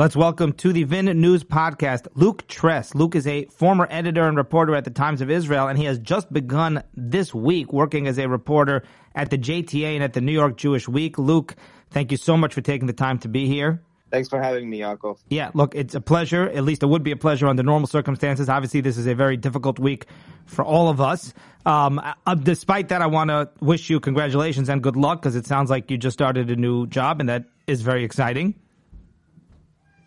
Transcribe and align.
Let's 0.00 0.16
welcome 0.16 0.54
to 0.54 0.72
the 0.72 0.84
VIN 0.84 1.20
News 1.20 1.44
podcast 1.44 2.08
Luke 2.14 2.48
Tress. 2.48 2.94
Luke 2.94 3.14
is 3.14 3.26
a 3.26 3.44
former 3.48 3.86
editor 3.90 4.26
and 4.26 4.34
reporter 4.34 4.74
at 4.74 4.84
the 4.84 4.90
Times 4.90 5.20
of 5.20 5.30
Israel, 5.30 5.68
and 5.68 5.76
he 5.76 5.84
has 5.84 5.98
just 5.98 6.32
begun 6.32 6.82
this 6.94 7.34
week 7.34 7.70
working 7.70 8.06
as 8.06 8.18
a 8.18 8.26
reporter 8.26 8.82
at 9.14 9.28
the 9.28 9.36
JTA 9.36 9.96
and 9.96 10.02
at 10.02 10.14
the 10.14 10.22
New 10.22 10.32
York 10.32 10.56
Jewish 10.56 10.88
Week. 10.88 11.18
Luke, 11.18 11.54
thank 11.90 12.12
you 12.12 12.16
so 12.16 12.38
much 12.38 12.54
for 12.54 12.62
taking 12.62 12.86
the 12.86 12.94
time 12.94 13.18
to 13.18 13.28
be 13.28 13.46
here. 13.46 13.82
Thanks 14.10 14.30
for 14.30 14.40
having 14.40 14.70
me, 14.70 14.78
Yaakov. 14.78 15.18
Yeah, 15.28 15.50
look, 15.52 15.74
it's 15.74 15.94
a 15.94 16.00
pleasure. 16.00 16.48
At 16.48 16.64
least 16.64 16.82
it 16.82 16.86
would 16.86 17.02
be 17.02 17.10
a 17.10 17.16
pleasure 17.16 17.46
under 17.46 17.62
normal 17.62 17.86
circumstances. 17.86 18.48
Obviously, 18.48 18.80
this 18.80 18.96
is 18.96 19.06
a 19.06 19.14
very 19.14 19.36
difficult 19.36 19.78
week 19.78 20.06
for 20.46 20.64
all 20.64 20.88
of 20.88 21.02
us. 21.02 21.34
Um, 21.66 21.98
uh, 21.98 22.34
despite 22.36 22.88
that, 22.88 23.02
I 23.02 23.06
want 23.06 23.28
to 23.28 23.50
wish 23.60 23.90
you 23.90 24.00
congratulations 24.00 24.70
and 24.70 24.82
good 24.82 24.96
luck 24.96 25.20
because 25.20 25.36
it 25.36 25.44
sounds 25.44 25.68
like 25.68 25.90
you 25.90 25.98
just 25.98 26.14
started 26.14 26.50
a 26.50 26.56
new 26.56 26.86
job, 26.86 27.20
and 27.20 27.28
that 27.28 27.44
is 27.66 27.82
very 27.82 28.02
exciting. 28.02 28.54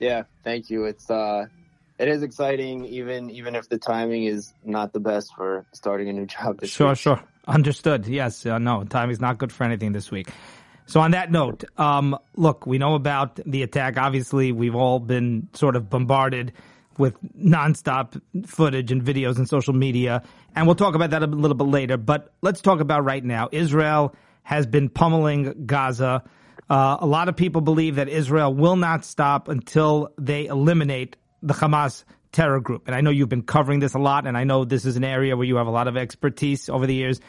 Yeah, 0.03 0.23
thank 0.43 0.69
you. 0.69 0.83
It's 0.83 1.09
uh, 1.09 1.45
it 1.97 2.09
is 2.09 2.23
exciting, 2.23 2.85
even 2.85 3.29
even 3.29 3.55
if 3.55 3.69
the 3.69 3.77
timing 3.77 4.25
is 4.25 4.53
not 4.65 4.91
the 4.91 4.99
best 4.99 5.33
for 5.33 5.65
starting 5.71 6.09
a 6.09 6.13
new 6.13 6.25
job. 6.25 6.59
This 6.59 6.71
sure, 6.71 6.89
week. 6.89 6.97
sure, 6.97 7.23
understood. 7.47 8.05
Yes, 8.05 8.45
uh, 8.45 8.57
no, 8.57 8.83
timing's 8.83 9.21
not 9.21 9.37
good 9.37 9.53
for 9.53 9.63
anything 9.63 9.93
this 9.93 10.11
week. 10.11 10.27
So 10.87 10.99
on 10.99 11.11
that 11.11 11.31
note, 11.31 11.63
um, 11.77 12.17
look, 12.35 12.67
we 12.67 12.77
know 12.77 12.95
about 12.95 13.39
the 13.45 13.63
attack. 13.63 13.97
Obviously, 13.97 14.51
we've 14.51 14.75
all 14.75 14.99
been 14.99 15.47
sort 15.53 15.77
of 15.77 15.89
bombarded 15.89 16.51
with 16.97 17.15
nonstop 17.39 18.21
footage 18.45 18.91
and 18.91 19.01
videos 19.01 19.37
and 19.37 19.47
social 19.47 19.73
media, 19.73 20.21
and 20.53 20.67
we'll 20.67 20.75
talk 20.75 20.95
about 20.95 21.11
that 21.11 21.23
a 21.23 21.27
little 21.27 21.55
bit 21.55 21.67
later. 21.67 21.95
But 21.95 22.33
let's 22.41 22.59
talk 22.59 22.81
about 22.81 23.05
right 23.05 23.23
now. 23.23 23.47
Israel 23.53 24.13
has 24.43 24.65
been 24.65 24.89
pummeling 24.89 25.65
Gaza. 25.65 26.23
Uh, 26.69 26.97
a 26.99 27.05
lot 27.05 27.29
of 27.29 27.35
people 27.35 27.61
believe 27.61 27.95
that 27.95 28.09
Israel 28.09 28.53
will 28.53 28.75
not 28.75 29.05
stop 29.05 29.47
until 29.47 30.09
they 30.17 30.45
eliminate 30.45 31.17
the 31.41 31.53
Hamas 31.53 32.03
terror 32.31 32.59
group. 32.59 32.87
And 32.87 32.95
I 32.95 33.01
know 33.01 33.09
you've 33.09 33.29
been 33.29 33.43
covering 33.43 33.79
this 33.79 33.93
a 33.93 33.99
lot, 33.99 34.25
and 34.27 34.37
I 34.37 34.43
know 34.43 34.65
this 34.65 34.85
is 34.85 34.97
an 34.97 35.03
area 35.03 35.37
where 35.37 35.45
you 35.45 35.57
have 35.57 35.67
a 35.67 35.71
lot 35.71 35.87
of 35.87 35.95
expertise 35.95 36.69
over 36.69 36.87
the 36.87 36.95
years. 36.95 37.19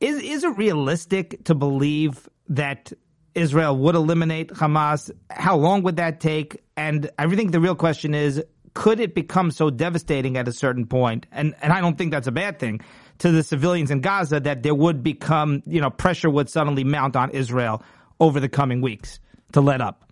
Is 0.00 0.20
is 0.22 0.44
it 0.44 0.56
realistic 0.58 1.44
to 1.44 1.54
believe 1.54 2.28
that 2.48 2.92
Israel 3.34 3.76
would 3.76 3.94
eliminate 3.94 4.48
Hamas? 4.48 5.10
How 5.30 5.56
long 5.56 5.82
would 5.82 5.96
that 5.96 6.20
take? 6.20 6.62
And 6.76 7.10
I 7.18 7.28
think 7.28 7.52
the 7.52 7.60
real 7.60 7.76
question 7.76 8.14
is, 8.14 8.42
could 8.74 8.98
it 8.98 9.14
become 9.14 9.50
so 9.50 9.70
devastating 9.70 10.36
at 10.36 10.48
a 10.48 10.52
certain 10.52 10.86
point? 10.86 11.26
And 11.30 11.54
and 11.62 11.72
I 11.72 11.80
don't 11.80 11.96
think 11.96 12.10
that's 12.10 12.26
a 12.26 12.32
bad 12.32 12.58
thing 12.58 12.80
to 13.18 13.30
the 13.30 13.42
civilians 13.42 13.90
in 13.90 14.00
Gaza 14.00 14.40
that 14.40 14.64
there 14.64 14.74
would 14.74 15.02
become, 15.02 15.62
you 15.66 15.80
know, 15.80 15.90
pressure 15.90 16.28
would 16.28 16.50
suddenly 16.50 16.82
mount 16.82 17.14
on 17.14 17.30
Israel 17.30 17.82
over 18.20 18.40
the 18.40 18.48
coming 18.48 18.80
weeks 18.80 19.20
to 19.52 19.60
let 19.60 19.80
up? 19.80 20.04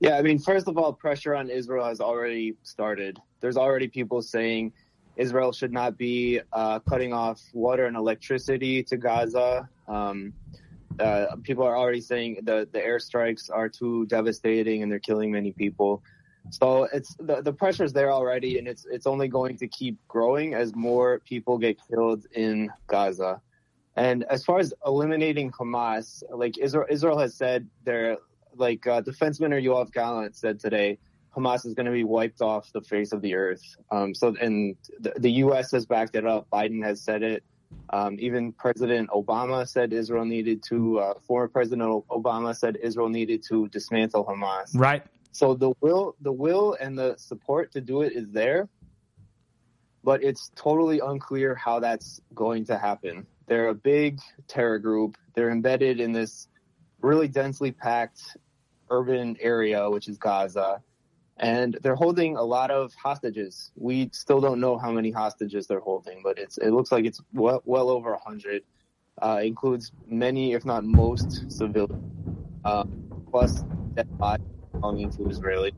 Yeah, 0.00 0.16
I 0.16 0.22
mean, 0.22 0.38
first 0.38 0.66
of 0.66 0.76
all, 0.76 0.92
pressure 0.92 1.34
on 1.34 1.48
Israel 1.48 1.84
has 1.86 2.00
already 2.00 2.56
started. 2.64 3.20
There's 3.40 3.56
already 3.56 3.86
people 3.86 4.20
saying 4.20 4.72
Israel 5.16 5.52
should 5.52 5.72
not 5.72 5.96
be 5.96 6.40
uh, 6.52 6.80
cutting 6.80 7.12
off 7.12 7.40
water 7.52 7.86
and 7.86 7.96
electricity 7.96 8.82
to 8.84 8.96
Gaza. 8.96 9.68
Um, 9.86 10.32
uh, 10.98 11.36
people 11.42 11.64
are 11.64 11.76
already 11.76 12.00
saying 12.00 12.38
the 12.42 12.68
the 12.72 12.78
airstrikes 12.80 13.50
are 13.50 13.68
too 13.68 14.06
devastating 14.06 14.82
and 14.82 14.90
they're 14.90 14.98
killing 14.98 15.30
many 15.30 15.52
people. 15.52 16.02
So 16.50 16.88
it's 16.92 17.14
the 17.20 17.40
the 17.40 17.52
pressure's 17.52 17.92
there 17.92 18.10
already, 18.10 18.58
and 18.58 18.66
it's 18.66 18.86
it's 18.90 19.06
only 19.06 19.28
going 19.28 19.56
to 19.58 19.68
keep 19.68 19.96
growing 20.08 20.54
as 20.54 20.74
more 20.74 21.20
people 21.20 21.58
get 21.58 21.78
killed 21.88 22.26
in 22.32 22.70
Gaza. 22.88 23.40
And 23.96 24.24
as 24.24 24.44
far 24.44 24.58
as 24.58 24.72
eliminating 24.86 25.50
Hamas, 25.50 26.22
like 26.30 26.58
Israel, 26.58 26.86
Israel 26.88 27.18
has 27.18 27.34
said, 27.34 27.68
they're 27.84 28.16
like 28.56 28.86
uh, 28.86 29.00
Defense 29.00 29.40
Minister 29.40 29.68
Yoav 29.68 29.92
Gallant 29.92 30.36
said 30.36 30.60
today, 30.60 30.98
Hamas 31.36 31.64
is 31.66 31.74
going 31.74 31.86
to 31.86 31.92
be 31.92 32.04
wiped 32.04 32.42
off 32.42 32.70
the 32.72 32.82
face 32.82 33.12
of 33.12 33.22
the 33.22 33.34
earth. 33.34 33.76
Um, 33.90 34.14
so, 34.14 34.34
and 34.40 34.76
the, 35.00 35.14
the, 35.18 35.30
U.S. 35.30 35.70
has 35.72 35.86
backed 35.86 36.14
it 36.14 36.26
up. 36.26 36.46
Biden 36.50 36.84
has 36.84 37.00
said 37.00 37.22
it. 37.22 37.42
Um, 37.90 38.16
even 38.20 38.52
President 38.52 39.08
Obama 39.10 39.66
said 39.66 39.92
Israel 39.92 40.26
needed 40.26 40.62
to. 40.68 40.98
Uh, 41.00 41.14
former 41.26 41.48
President 41.48 42.04
Obama 42.08 42.54
said 42.54 42.76
Israel 42.82 43.08
needed 43.08 43.42
to 43.48 43.68
dismantle 43.68 44.26
Hamas. 44.26 44.70
Right. 44.74 45.02
So 45.32 45.54
the 45.54 45.72
will, 45.80 46.14
the 46.20 46.32
will, 46.32 46.76
and 46.78 46.98
the 46.98 47.16
support 47.16 47.72
to 47.72 47.80
do 47.80 48.02
it 48.02 48.12
is 48.12 48.30
there, 48.30 48.68
but 50.04 50.22
it's 50.22 50.50
totally 50.54 51.00
unclear 51.00 51.54
how 51.54 51.80
that's 51.80 52.20
going 52.34 52.66
to 52.66 52.76
happen. 52.76 53.26
They're 53.52 53.68
a 53.68 53.74
big 53.74 54.18
terror 54.48 54.78
group. 54.78 55.18
They're 55.34 55.50
embedded 55.50 56.00
in 56.00 56.12
this 56.12 56.48
really 57.02 57.28
densely 57.28 57.70
packed 57.70 58.22
urban 58.88 59.36
area, 59.40 59.90
which 59.90 60.08
is 60.08 60.16
Gaza. 60.16 60.80
And 61.36 61.76
they're 61.82 61.94
holding 61.94 62.38
a 62.38 62.42
lot 62.42 62.70
of 62.70 62.94
hostages. 62.94 63.70
We 63.76 64.08
still 64.14 64.40
don't 64.40 64.58
know 64.58 64.78
how 64.78 64.90
many 64.90 65.10
hostages 65.10 65.66
they're 65.66 65.80
holding, 65.80 66.22
but 66.24 66.38
it's 66.38 66.56
it 66.56 66.70
looks 66.70 66.90
like 66.90 67.04
it's 67.04 67.20
well, 67.34 67.60
well 67.66 67.90
over 67.90 68.14
a 68.14 68.18
hundred. 68.18 68.62
Uh, 69.20 69.42
includes 69.44 69.92
many, 70.06 70.54
if 70.54 70.64
not 70.64 70.82
most, 70.82 71.44
civilians, 71.48 71.90
uh, 72.64 72.84
plus 73.30 73.62
dead 73.94 74.06
bodies 74.18 74.46
belonging 74.80 75.10
to 75.10 75.24
Israelis. 75.24 75.72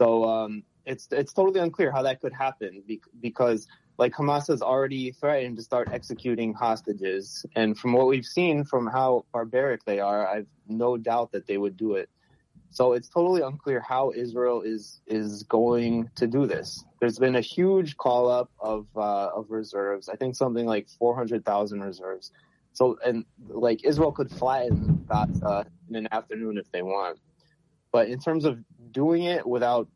So 0.00 0.24
um, 0.24 0.62
it's 0.86 1.08
it's 1.10 1.34
totally 1.34 1.60
unclear 1.60 1.92
how 1.92 2.04
that 2.04 2.22
could 2.22 2.32
happen 2.32 2.82
because 3.20 3.66
like 4.00 4.14
Hamas 4.14 4.48
has 4.48 4.62
already 4.62 5.12
threatened 5.12 5.58
to 5.58 5.62
start 5.62 5.90
executing 5.92 6.54
hostages. 6.54 7.44
And 7.54 7.78
from 7.78 7.92
what 7.92 8.06
we've 8.06 8.24
seen 8.24 8.64
from 8.64 8.86
how 8.86 9.26
barbaric 9.30 9.84
they 9.84 10.00
are, 10.00 10.26
I've 10.26 10.46
no 10.66 10.96
doubt 10.96 11.32
that 11.32 11.46
they 11.46 11.58
would 11.58 11.76
do 11.76 11.96
it. 11.96 12.08
So 12.70 12.94
it's 12.94 13.10
totally 13.10 13.42
unclear 13.42 13.80
how 13.80 14.12
Israel 14.16 14.62
is 14.62 15.02
is 15.06 15.42
going 15.42 16.08
to 16.14 16.26
do 16.26 16.46
this. 16.46 16.82
There's 16.98 17.18
been 17.18 17.36
a 17.36 17.42
huge 17.42 17.98
call 17.98 18.30
up 18.30 18.50
of 18.58 18.86
uh, 18.96 19.28
of 19.36 19.50
reserves. 19.50 20.08
I 20.08 20.16
think 20.16 20.34
something 20.34 20.64
like 20.64 20.88
400,000 20.98 21.80
reserves. 21.82 22.32
So 22.72 22.96
and 23.04 23.26
like 23.48 23.84
Israel 23.84 24.12
could 24.12 24.30
flatten 24.30 25.04
that 25.10 25.28
uh, 25.44 25.64
in 25.90 25.96
an 25.96 26.08
afternoon 26.10 26.56
if 26.56 26.72
they 26.72 26.80
want. 26.80 27.18
But 27.92 28.08
in 28.08 28.18
terms 28.18 28.46
of 28.46 28.60
doing 28.92 29.24
it 29.24 29.46
without 29.46 29.88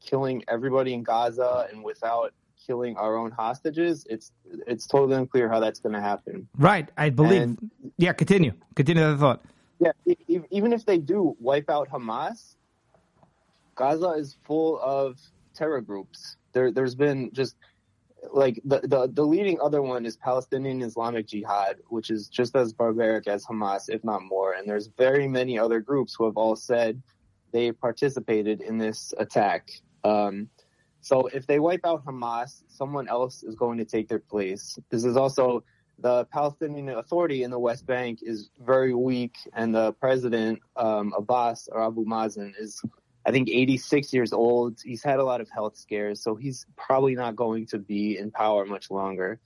killing 0.00 0.44
everybody 0.46 0.94
in 0.94 1.02
Gaza 1.02 1.66
and 1.72 1.82
without 1.82 2.32
killing 2.66 2.96
our 2.96 3.16
own 3.16 3.30
hostages, 3.30 4.06
it's 4.08 4.32
it's 4.66 4.86
totally 4.86 5.16
unclear 5.16 5.48
how 5.48 5.60
that's 5.60 5.80
going 5.80 5.94
to 5.94 6.00
happen. 6.00 6.48
Right, 6.58 6.88
I 6.96 7.10
believe. 7.10 7.42
And, 7.42 7.70
yeah, 7.98 8.12
continue. 8.12 8.52
Continue 8.74 9.10
the 9.12 9.18
thought. 9.18 9.42
Yeah, 9.78 9.92
even 10.50 10.72
if 10.72 10.86
they 10.86 10.98
do 10.98 11.36
wipe 11.40 11.68
out 11.68 11.88
Hamas, 11.88 12.54
Gaza 13.74 14.10
is 14.10 14.36
full 14.44 14.78
of 14.80 15.18
terror 15.54 15.80
groups. 15.80 16.36
There, 16.52 16.70
there's 16.70 16.94
been 16.94 17.30
just 17.32 17.56
like 18.32 18.60
the, 18.64 18.80
the 18.84 19.10
the 19.12 19.24
leading 19.24 19.58
other 19.60 19.82
one 19.82 20.06
is 20.06 20.16
Palestinian 20.16 20.82
Islamic 20.82 21.26
Jihad, 21.26 21.76
which 21.88 22.10
is 22.10 22.28
just 22.28 22.54
as 22.54 22.72
barbaric 22.72 23.26
as 23.26 23.44
Hamas, 23.44 23.88
if 23.88 24.04
not 24.04 24.22
more. 24.22 24.52
And 24.52 24.68
there's 24.68 24.88
very 24.96 25.26
many 25.26 25.58
other 25.58 25.80
groups 25.80 26.14
who 26.14 26.26
have 26.26 26.36
all 26.36 26.54
said 26.54 27.02
they 27.50 27.72
participated 27.72 28.60
in 28.60 28.78
this 28.78 29.12
attack. 29.18 29.70
Um, 30.04 30.48
so 31.02 31.26
if 31.26 31.46
they 31.48 31.58
wipe 31.58 31.84
out 31.84 32.04
Hamas, 32.06 32.62
someone 32.68 33.08
else 33.08 33.42
is 33.42 33.56
going 33.56 33.78
to 33.78 33.84
take 33.84 34.08
their 34.08 34.20
place. 34.20 34.78
This 34.88 35.04
is 35.04 35.16
also 35.16 35.64
the 35.98 36.24
Palestinian 36.26 36.88
Authority 36.90 37.42
in 37.42 37.50
the 37.50 37.58
West 37.58 37.86
Bank 37.86 38.20
is 38.22 38.50
very 38.60 38.94
weak, 38.94 39.36
and 39.52 39.74
the 39.74 39.92
president 39.94 40.60
um, 40.76 41.12
Abbas 41.16 41.68
or 41.70 41.84
Abu 41.84 42.04
Mazen 42.04 42.52
is, 42.56 42.80
I 43.26 43.32
think, 43.32 43.48
86 43.48 44.12
years 44.14 44.32
old. 44.32 44.78
He's 44.84 45.02
had 45.02 45.18
a 45.18 45.24
lot 45.24 45.40
of 45.40 45.50
health 45.50 45.76
scares, 45.76 46.22
so 46.22 46.36
he's 46.36 46.66
probably 46.76 47.16
not 47.16 47.34
going 47.34 47.66
to 47.66 47.78
be 47.78 48.16
in 48.16 48.30
power 48.30 48.64
much 48.64 48.88
longer. 48.88 49.40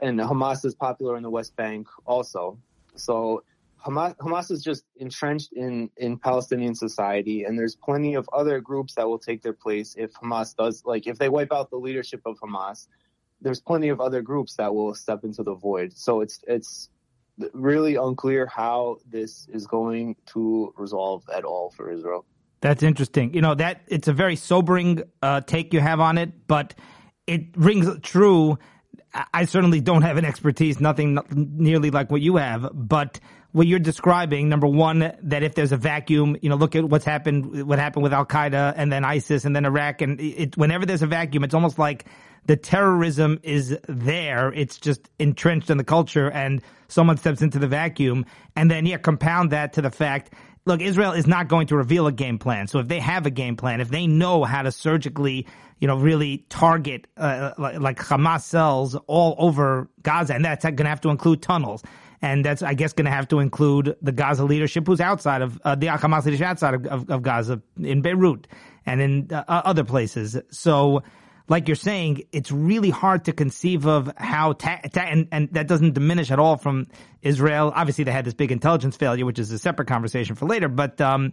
And 0.00 0.20
Hamas 0.20 0.64
is 0.64 0.76
popular 0.76 1.16
in 1.16 1.24
the 1.24 1.30
West 1.30 1.56
Bank 1.56 1.88
also. 2.06 2.58
So 2.94 3.42
Hamas, 3.84 4.16
Hamas 4.16 4.50
is 4.50 4.62
just 4.62 4.84
entrenched 4.96 5.52
in, 5.52 5.90
in 5.96 6.18
Palestinian 6.18 6.74
society, 6.74 7.44
and 7.44 7.58
there's 7.58 7.76
plenty 7.76 8.14
of 8.14 8.28
other 8.32 8.60
groups 8.60 8.94
that 8.94 9.08
will 9.08 9.18
take 9.18 9.42
their 9.42 9.52
place 9.52 9.94
if 9.96 10.12
Hamas 10.14 10.54
does, 10.56 10.82
like, 10.84 11.06
if 11.06 11.18
they 11.18 11.28
wipe 11.28 11.52
out 11.52 11.70
the 11.70 11.76
leadership 11.76 12.22
of 12.26 12.38
Hamas, 12.40 12.88
there's 13.40 13.60
plenty 13.60 13.88
of 13.88 14.00
other 14.00 14.20
groups 14.20 14.56
that 14.56 14.74
will 14.74 14.94
step 14.94 15.22
into 15.22 15.42
the 15.42 15.54
void. 15.54 15.96
So 15.96 16.20
it's, 16.20 16.40
it's 16.48 16.90
really 17.52 17.94
unclear 17.94 18.46
how 18.46 18.96
this 19.08 19.46
is 19.52 19.66
going 19.66 20.16
to 20.26 20.74
resolve 20.76 21.22
at 21.32 21.44
all 21.44 21.70
for 21.70 21.90
Israel. 21.90 22.26
That's 22.60 22.82
interesting. 22.82 23.32
You 23.34 23.40
know, 23.40 23.54
that 23.54 23.82
it's 23.86 24.08
a 24.08 24.12
very 24.12 24.34
sobering 24.34 25.04
uh, 25.22 25.42
take 25.42 25.72
you 25.72 25.78
have 25.78 26.00
on 26.00 26.18
it, 26.18 26.48
but 26.48 26.74
it 27.28 27.56
rings 27.56 27.88
true. 28.02 28.58
I 29.32 29.44
certainly 29.44 29.80
don't 29.80 30.02
have 30.02 30.16
an 30.16 30.24
expertise, 30.24 30.80
nothing 30.80 31.18
nearly 31.30 31.90
like 31.90 32.10
what 32.10 32.20
you 32.20 32.36
have, 32.36 32.68
but 32.74 33.20
what 33.52 33.66
you're 33.66 33.78
describing, 33.78 34.48
number 34.48 34.66
one, 34.66 35.12
that 35.22 35.42
if 35.42 35.54
there's 35.54 35.72
a 35.72 35.76
vacuum, 35.76 36.36
you 36.42 36.48
know, 36.48 36.56
look 36.56 36.76
at 36.76 36.84
what's 36.84 37.04
happened, 37.04 37.66
what 37.66 37.78
happened 37.78 38.02
with 38.02 38.12
Al 38.12 38.26
Qaeda 38.26 38.74
and 38.76 38.92
then 38.92 39.04
ISIS 39.04 39.44
and 39.44 39.56
then 39.56 39.64
Iraq. 39.64 40.02
And 40.02 40.20
it, 40.20 40.56
whenever 40.56 40.84
there's 40.84 41.02
a 41.02 41.06
vacuum, 41.06 41.44
it's 41.44 41.54
almost 41.54 41.78
like 41.78 42.04
the 42.44 42.56
terrorism 42.56 43.40
is 43.42 43.76
there. 43.88 44.52
It's 44.52 44.78
just 44.78 45.08
entrenched 45.18 45.70
in 45.70 45.78
the 45.78 45.84
culture 45.84 46.30
and 46.30 46.60
someone 46.88 47.16
steps 47.16 47.40
into 47.40 47.58
the 47.58 47.68
vacuum. 47.68 48.26
And 48.54 48.70
then, 48.70 48.84
yeah, 48.84 48.98
compound 48.98 49.50
that 49.52 49.72
to 49.74 49.82
the 49.82 49.90
fact 49.90 50.30
look, 50.68 50.80
Israel 50.80 51.12
is 51.12 51.26
not 51.26 51.48
going 51.48 51.66
to 51.68 51.76
reveal 51.76 52.06
a 52.06 52.12
game 52.12 52.38
plan. 52.38 52.68
So 52.68 52.78
if 52.78 52.86
they 52.86 53.00
have 53.00 53.26
a 53.26 53.30
game 53.30 53.56
plan, 53.56 53.80
if 53.80 53.88
they 53.88 54.06
know 54.06 54.44
how 54.44 54.62
to 54.62 54.70
surgically, 54.70 55.46
you 55.80 55.88
know, 55.88 55.96
really 55.96 56.44
target 56.50 57.06
uh, 57.16 57.52
like, 57.58 57.80
like 57.80 57.98
Hamas 57.98 58.42
cells 58.42 58.94
all 59.06 59.34
over 59.38 59.88
Gaza, 60.02 60.34
and 60.34 60.44
that's 60.44 60.64
going 60.64 60.76
to 60.76 60.84
have 60.84 61.00
to 61.00 61.08
include 61.08 61.42
tunnels. 61.42 61.82
And 62.20 62.44
that's, 62.44 62.62
I 62.62 62.74
guess, 62.74 62.92
going 62.92 63.04
to 63.04 63.10
have 63.10 63.28
to 63.28 63.38
include 63.38 63.96
the 64.02 64.12
Gaza 64.12 64.44
leadership 64.44 64.86
who's 64.86 65.00
outside 65.00 65.42
of 65.42 65.60
uh, 65.64 65.74
the 65.74 65.86
Hamas 65.86 66.24
leadership 66.24 66.46
outside 66.46 66.74
of, 66.74 66.86
of, 66.86 67.10
of, 67.10 67.22
Gaza 67.22 67.62
in 67.80 68.02
Beirut 68.02 68.46
and 68.86 69.00
in 69.00 69.28
uh, 69.32 69.44
other 69.46 69.84
places. 69.84 70.36
So, 70.50 71.02
like 71.48 71.68
you're 71.68 71.76
saying, 71.76 72.24
it's 72.32 72.50
really 72.50 72.90
hard 72.90 73.24
to 73.26 73.32
conceive 73.32 73.86
of 73.86 74.12
how, 74.16 74.52
ta- 74.54 74.80
ta- 74.92 75.00
and, 75.02 75.28
and 75.30 75.48
that 75.52 75.68
doesn't 75.68 75.94
diminish 75.94 76.30
at 76.30 76.38
all 76.38 76.56
from 76.56 76.86
Israel. 77.22 77.72
Obviously, 77.74 78.04
they 78.04 78.12
had 78.12 78.24
this 78.24 78.34
big 78.34 78.52
intelligence 78.52 78.96
failure, 78.96 79.24
which 79.24 79.38
is 79.38 79.50
a 79.52 79.58
separate 79.58 79.86
conversation 79.86 80.34
for 80.34 80.46
later, 80.46 80.68
but, 80.68 81.00
um, 81.00 81.32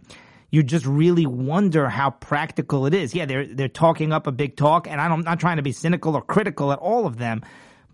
you 0.50 0.62
just 0.62 0.86
really 0.86 1.26
wonder 1.26 1.88
how 1.88 2.10
practical 2.10 2.86
it 2.86 2.94
is. 2.94 3.14
Yeah, 3.14 3.26
they're, 3.26 3.46
they're 3.46 3.68
talking 3.68 4.12
up 4.12 4.26
a 4.26 4.32
big 4.32 4.56
talk, 4.56 4.86
and 4.88 5.00
I'm 5.00 5.20
not 5.22 5.40
trying 5.40 5.56
to 5.56 5.62
be 5.62 5.72
cynical 5.72 6.14
or 6.14 6.22
critical 6.22 6.72
at 6.72 6.78
all 6.78 7.06
of 7.06 7.18
them, 7.18 7.42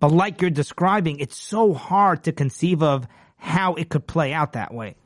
but 0.02 0.10
like 0.10 0.40
you're 0.40 0.50
describing, 0.50 1.20
it's 1.20 1.36
so 1.36 1.72
hard 1.72 2.24
to 2.24 2.32
conceive 2.32 2.82
of 2.82 3.06
how 3.36 3.74
it 3.74 3.88
could 3.88 4.04
play 4.04 4.32
out 4.32 4.54
that 4.54 4.74
way. 4.74 4.96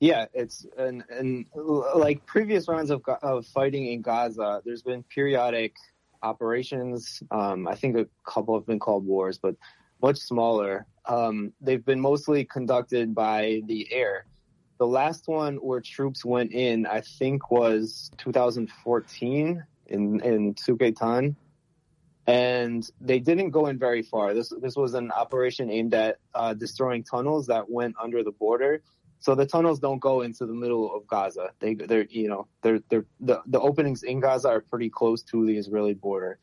Yeah, 0.00 0.24
it's 0.32 0.64
and 0.78 1.04
and 1.10 1.44
like 1.94 2.24
previous 2.24 2.68
rounds 2.68 2.88
of 2.88 3.02
of 3.22 3.44
fighting 3.48 3.92
in 3.92 4.00
Gaza, 4.00 4.62
there's 4.64 4.80
been 4.80 5.02
periodic 5.02 5.74
operations. 6.22 7.22
Um, 7.30 7.68
I 7.68 7.74
think 7.74 7.98
a 7.98 8.06
couple 8.24 8.54
have 8.54 8.66
been 8.66 8.78
called 8.78 9.04
wars, 9.04 9.36
but 9.36 9.56
much 10.00 10.16
smaller. 10.16 10.86
Um, 11.04 11.52
they've 11.60 11.84
been 11.84 12.00
mostly 12.00 12.46
conducted 12.46 13.14
by 13.14 13.60
the 13.66 13.92
air. 13.92 14.24
The 14.78 14.86
last 14.86 15.28
one 15.28 15.56
where 15.56 15.82
troops 15.82 16.24
went 16.24 16.52
in, 16.52 16.86
I 16.86 17.02
think, 17.02 17.50
was 17.50 18.10
2014 18.16 19.62
in 19.88 20.20
in 20.20 20.54
Tzuk 20.54 20.78
Eitan, 20.78 21.36
and 22.26 22.88
they 23.00 23.18
didn't 23.18 23.50
go 23.50 23.66
in 23.66 23.78
very 23.78 24.02
far. 24.02 24.34
This 24.34 24.52
this 24.60 24.76
was 24.76 24.94
an 24.94 25.10
operation 25.10 25.70
aimed 25.70 25.94
at 25.94 26.18
uh, 26.34 26.54
destroying 26.54 27.04
tunnels 27.04 27.46
that 27.46 27.70
went 27.70 27.94
under 28.02 28.22
the 28.22 28.32
border 28.32 28.82
so 29.18 29.34
the 29.34 29.46
tunnels 29.46 29.78
don't 29.78 29.98
go 29.98 30.22
into 30.22 30.46
the 30.46 30.54
middle 30.54 30.94
of 30.94 31.06
Gaza. 31.06 31.50
They 31.58 31.74
they're 31.74 32.06
you 32.08 32.28
know 32.28 32.46
they're 32.62 32.80
they're 32.88 33.06
the, 33.20 33.42
the 33.46 33.60
openings 33.60 34.02
in 34.02 34.20
Gaza 34.20 34.48
are 34.48 34.60
pretty 34.60 34.90
close 34.90 35.22
to 35.24 35.46
the 35.46 35.56
Israeli 35.56 35.94
border. 35.94 36.38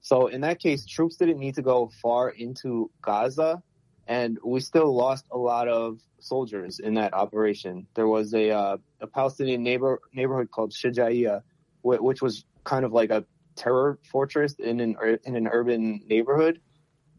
So 0.00 0.28
in 0.28 0.42
that 0.42 0.60
case, 0.60 0.86
troops 0.86 1.16
didn't 1.16 1.38
need 1.38 1.56
to 1.56 1.62
go 1.62 1.90
far 2.00 2.30
into 2.30 2.90
Gaza, 3.02 3.62
and 4.06 4.38
we 4.44 4.60
still 4.60 4.94
lost 4.94 5.26
a 5.30 5.38
lot 5.38 5.68
of 5.68 5.98
soldiers 6.20 6.78
in 6.78 6.94
that 6.94 7.14
operation. 7.14 7.86
There 7.94 8.06
was 8.06 8.32
a 8.34 8.50
uh, 8.50 8.76
a 9.00 9.06
Palestinian 9.06 9.62
neighbor 9.62 10.00
neighborhood 10.12 10.50
called 10.50 10.72
Shijaiya, 10.72 11.42
which 11.82 12.22
was 12.22 12.44
kind 12.64 12.84
of 12.84 12.92
like 12.92 13.10
a 13.10 13.24
terror 13.60 13.98
fortress 14.10 14.54
in 14.54 14.80
an 14.80 14.96
in 15.24 15.36
an 15.36 15.46
urban 15.46 16.00
neighborhood, 16.08 16.60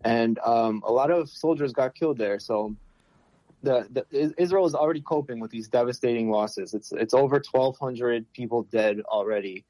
and 0.04 0.40
um, 0.40 0.82
a 0.86 0.92
lot 0.92 1.12
of 1.12 1.30
soldiers 1.30 1.72
got 1.72 1.94
killed 1.94 2.18
there. 2.18 2.40
So 2.40 2.76
the, 3.62 3.88
the, 3.92 4.34
Israel 4.38 4.66
is 4.66 4.74
already 4.74 5.02
coping 5.02 5.40
with 5.40 5.52
these 5.52 5.68
devastating 5.68 6.32
losses. 6.32 6.74
It's 6.74 6.92
it's 6.92 7.14
over 7.14 7.36
1,200 7.36 8.34
people 8.34 8.64
dead 8.64 9.02
already, 9.02 9.66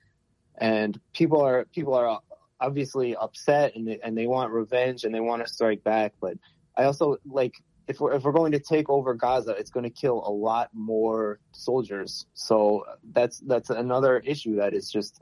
and 0.57 0.99
people 1.13 1.41
are 1.41 1.65
people 1.65 1.93
are 1.93 2.19
obviously 2.61 3.15
upset 3.15 3.75
and 3.75 3.87
they, 3.87 3.99
and 4.03 4.17
they 4.17 4.27
want 4.27 4.51
revenge 4.51 5.03
and 5.03 5.13
they 5.13 5.19
want 5.19 5.45
to 5.45 5.51
strike 5.51 5.83
back. 5.83 6.13
But 6.21 6.37
I 6.77 6.83
also 6.85 7.17
like 7.25 7.55
if 7.87 7.99
we're 7.99 8.13
if 8.13 8.23
we're 8.23 8.31
going 8.31 8.51
to 8.53 8.59
take 8.59 8.89
over 8.89 9.13
Gaza, 9.13 9.51
it's 9.51 9.71
going 9.71 9.83
to 9.83 9.89
kill 9.89 10.23
a 10.25 10.31
lot 10.31 10.69
more 10.73 11.39
soldiers. 11.51 12.25
So 12.33 12.85
that's 13.11 13.39
that's 13.39 13.69
another 13.69 14.19
issue 14.19 14.57
that 14.57 14.73
is 14.73 14.91
just 14.91 15.21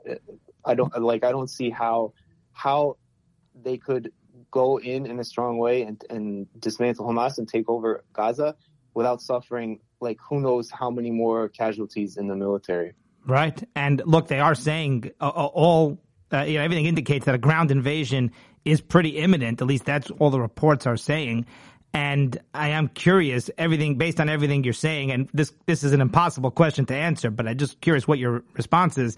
I 0.64 0.74
don't 0.74 0.96
like 1.00 1.24
I 1.24 1.30
don't 1.30 1.50
see 1.50 1.70
how 1.70 2.12
how 2.52 2.96
they 3.62 3.76
could 3.78 4.12
go 4.50 4.78
in 4.78 5.06
in 5.06 5.18
a 5.20 5.24
strong 5.24 5.58
way 5.58 5.82
and, 5.82 6.02
and 6.10 6.46
dismantle 6.58 7.06
Hamas 7.06 7.38
and 7.38 7.48
take 7.48 7.68
over 7.68 8.04
Gaza 8.12 8.56
without 8.94 9.22
suffering 9.22 9.80
like 10.00 10.18
who 10.28 10.40
knows 10.40 10.70
how 10.70 10.90
many 10.90 11.10
more 11.10 11.48
casualties 11.48 12.16
in 12.16 12.26
the 12.26 12.36
military. 12.36 12.94
Right, 13.26 13.62
and 13.76 14.02
look, 14.06 14.28
they 14.28 14.40
are 14.40 14.54
saying 14.54 15.12
uh, 15.20 15.28
uh, 15.28 15.46
all 15.46 15.98
uh, 16.32 16.42
you 16.42 16.58
know 16.58 16.64
everything 16.64 16.86
indicates 16.86 17.26
that 17.26 17.34
a 17.34 17.38
ground 17.38 17.70
invasion 17.70 18.32
is 18.64 18.80
pretty 18.80 19.10
imminent. 19.10 19.60
At 19.60 19.66
least 19.66 19.84
that's 19.84 20.10
all 20.12 20.30
the 20.30 20.40
reports 20.40 20.86
are 20.86 20.96
saying. 20.96 21.46
And 21.92 22.38
I 22.54 22.68
am 22.68 22.88
curious, 22.88 23.50
everything 23.58 23.96
based 23.96 24.20
on 24.20 24.28
everything 24.28 24.62
you're 24.62 24.72
saying, 24.72 25.10
and 25.10 25.28
this 25.34 25.52
this 25.66 25.82
is 25.82 25.92
an 25.92 26.00
impossible 26.00 26.50
question 26.52 26.86
to 26.86 26.94
answer, 26.94 27.30
but 27.30 27.48
I'm 27.48 27.58
just 27.58 27.80
curious 27.80 28.06
what 28.06 28.18
your 28.18 28.44
response 28.54 28.96
is 28.96 29.16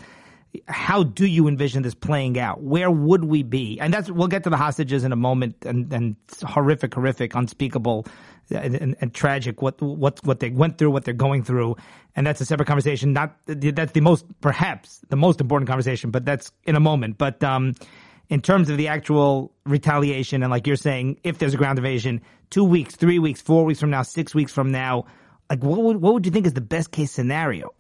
how 0.69 1.03
do 1.03 1.27
you 1.27 1.49
envision 1.49 1.83
this 1.83 1.95
playing 1.95 2.39
out? 2.39 2.63
Where 2.63 2.91
would 2.91 3.25
we 3.25 3.43
be? 3.43 3.81
And 3.81 3.93
that's 3.93 4.11
we'll 4.11 4.29
get 4.29 4.45
to 4.45 4.51
the 4.51 4.57
hostages 4.57 5.05
in 5.05 5.13
a 5.13 5.17
moment, 5.17 5.57
and, 5.65 5.93
and 5.93 6.17
horrific, 6.43 6.95
horrific, 6.95 7.35
unspeakable, 7.35 8.07
and, 8.51 8.75
and, 8.75 8.97
and, 9.01 9.15
tragic 9.15 9.63
what 9.63 9.81
what 9.81 10.25
what 10.25 10.41
they 10.41 10.51
went 10.51 10.79
through, 10.79 10.91
what 10.91 11.05
they're 11.05 11.15
going 11.15 11.43
through, 11.43 11.77
and 12.17 12.27
that's 12.27 12.41
a 12.41 12.45
separate 12.45 12.67
conversation. 12.67 13.13
Not 13.13 13.35
that's 13.47 13.93
the 13.93 14.01
most 14.01 14.27
perhaps 14.41 15.01
the 15.09 15.17
most 15.17 15.41
important 15.41 15.69
conversation, 15.69 16.11
but 16.11 16.25
that's 16.25 16.53
in 16.65 16.77
a 16.77 16.81
moment. 16.81 17.19
But 17.19 17.43
um, 17.43 17.75
in 18.33 18.41
terms 18.41 18.71
of 18.71 18.79
the 18.79 18.89
actual 18.89 19.53
retaliation, 19.67 20.43
and 20.43 20.51
like 20.51 20.67
you're 20.67 20.75
saying, 20.75 21.21
if 21.23 21.37
there's 21.37 21.53
a 21.53 21.59
ground 21.59 21.79
invasion, 21.79 22.23
two 22.49 22.65
weeks, 22.65 22.97
three 22.97 23.19
weeks, 23.19 23.43
four 23.43 23.67
weeks 23.67 23.79
from 23.79 23.91
now, 23.91 24.01
six 24.01 24.35
weeks 24.35 24.51
from 24.51 24.73
now, 24.73 25.05
like 25.51 25.63
what 25.63 25.83
would 25.83 25.99
what 25.99 26.15
would 26.15 26.25
you 26.25 26.33
think 26.33 26.47
is 26.47 26.55
the 26.55 26.63
best 26.63 26.91
case 26.91 27.13
scenario? 27.13 27.75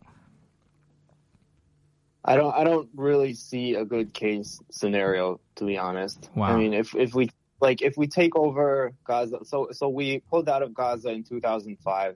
I 2.22 2.36
don't 2.36 2.54
I 2.54 2.64
don't 2.64 2.90
really 2.94 3.32
see 3.32 3.76
a 3.76 3.86
good 3.86 4.12
case 4.12 4.60
scenario 4.70 5.40
to 5.54 5.64
be 5.64 5.78
honest. 5.78 6.28
Wow. 6.34 6.48
I 6.48 6.56
mean 6.58 6.74
if 6.74 6.94
if 6.94 7.14
we 7.14 7.30
like 7.62 7.80
if 7.80 7.96
we 7.96 8.06
take 8.06 8.36
over 8.36 8.92
Gaza 9.04 9.38
so 9.44 9.68
so 9.72 9.88
we 9.88 10.18
pulled 10.18 10.50
out 10.50 10.62
of 10.62 10.74
Gaza 10.74 11.08
in 11.12 11.24
2005. 11.24 12.14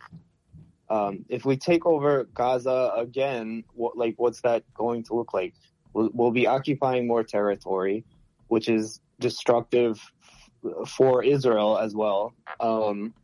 Um, 0.90 1.24
if 1.30 1.46
we 1.46 1.56
take 1.56 1.86
over 1.86 2.24
Gaza 2.34 2.92
again, 2.96 3.64
what 3.72 3.96
like 3.96 4.16
what's 4.18 4.42
that 4.42 4.62
going 4.74 5.04
to 5.04 5.14
look 5.14 5.32
like? 5.32 5.54
We'll, 5.94 6.10
we'll 6.12 6.32
be 6.32 6.46
occupying 6.46 7.06
more 7.06 7.24
territory, 7.24 8.04
which 8.48 8.68
is 8.68 9.00
destructive 9.20 10.00
for 10.86 11.22
Israel 11.22 11.78
as 11.78 11.94
well. 11.94 12.34
Um, 12.60 13.14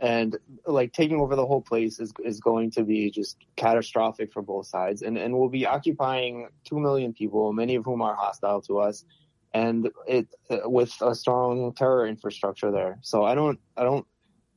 and 0.00 0.38
like 0.66 0.92
taking 0.92 1.20
over 1.20 1.36
the 1.36 1.46
whole 1.46 1.60
place 1.60 2.00
is 2.00 2.12
is 2.24 2.40
going 2.40 2.70
to 2.70 2.82
be 2.82 3.10
just 3.10 3.36
catastrophic 3.56 4.32
for 4.32 4.42
both 4.42 4.66
sides 4.66 5.02
and 5.02 5.18
and 5.18 5.38
we'll 5.38 5.48
be 5.48 5.66
occupying 5.66 6.48
2 6.64 6.80
million 6.80 7.12
people 7.12 7.52
many 7.52 7.74
of 7.74 7.84
whom 7.84 8.00
are 8.00 8.14
hostile 8.14 8.62
to 8.62 8.78
us 8.78 9.04
and 9.52 9.90
it 10.08 10.26
with 10.64 10.94
a 11.02 11.14
strong 11.14 11.72
terror 11.74 12.06
infrastructure 12.06 12.70
there 12.70 12.98
so 13.02 13.24
i 13.24 13.34
don't 13.34 13.60
i 13.76 13.82
don't 13.82 14.06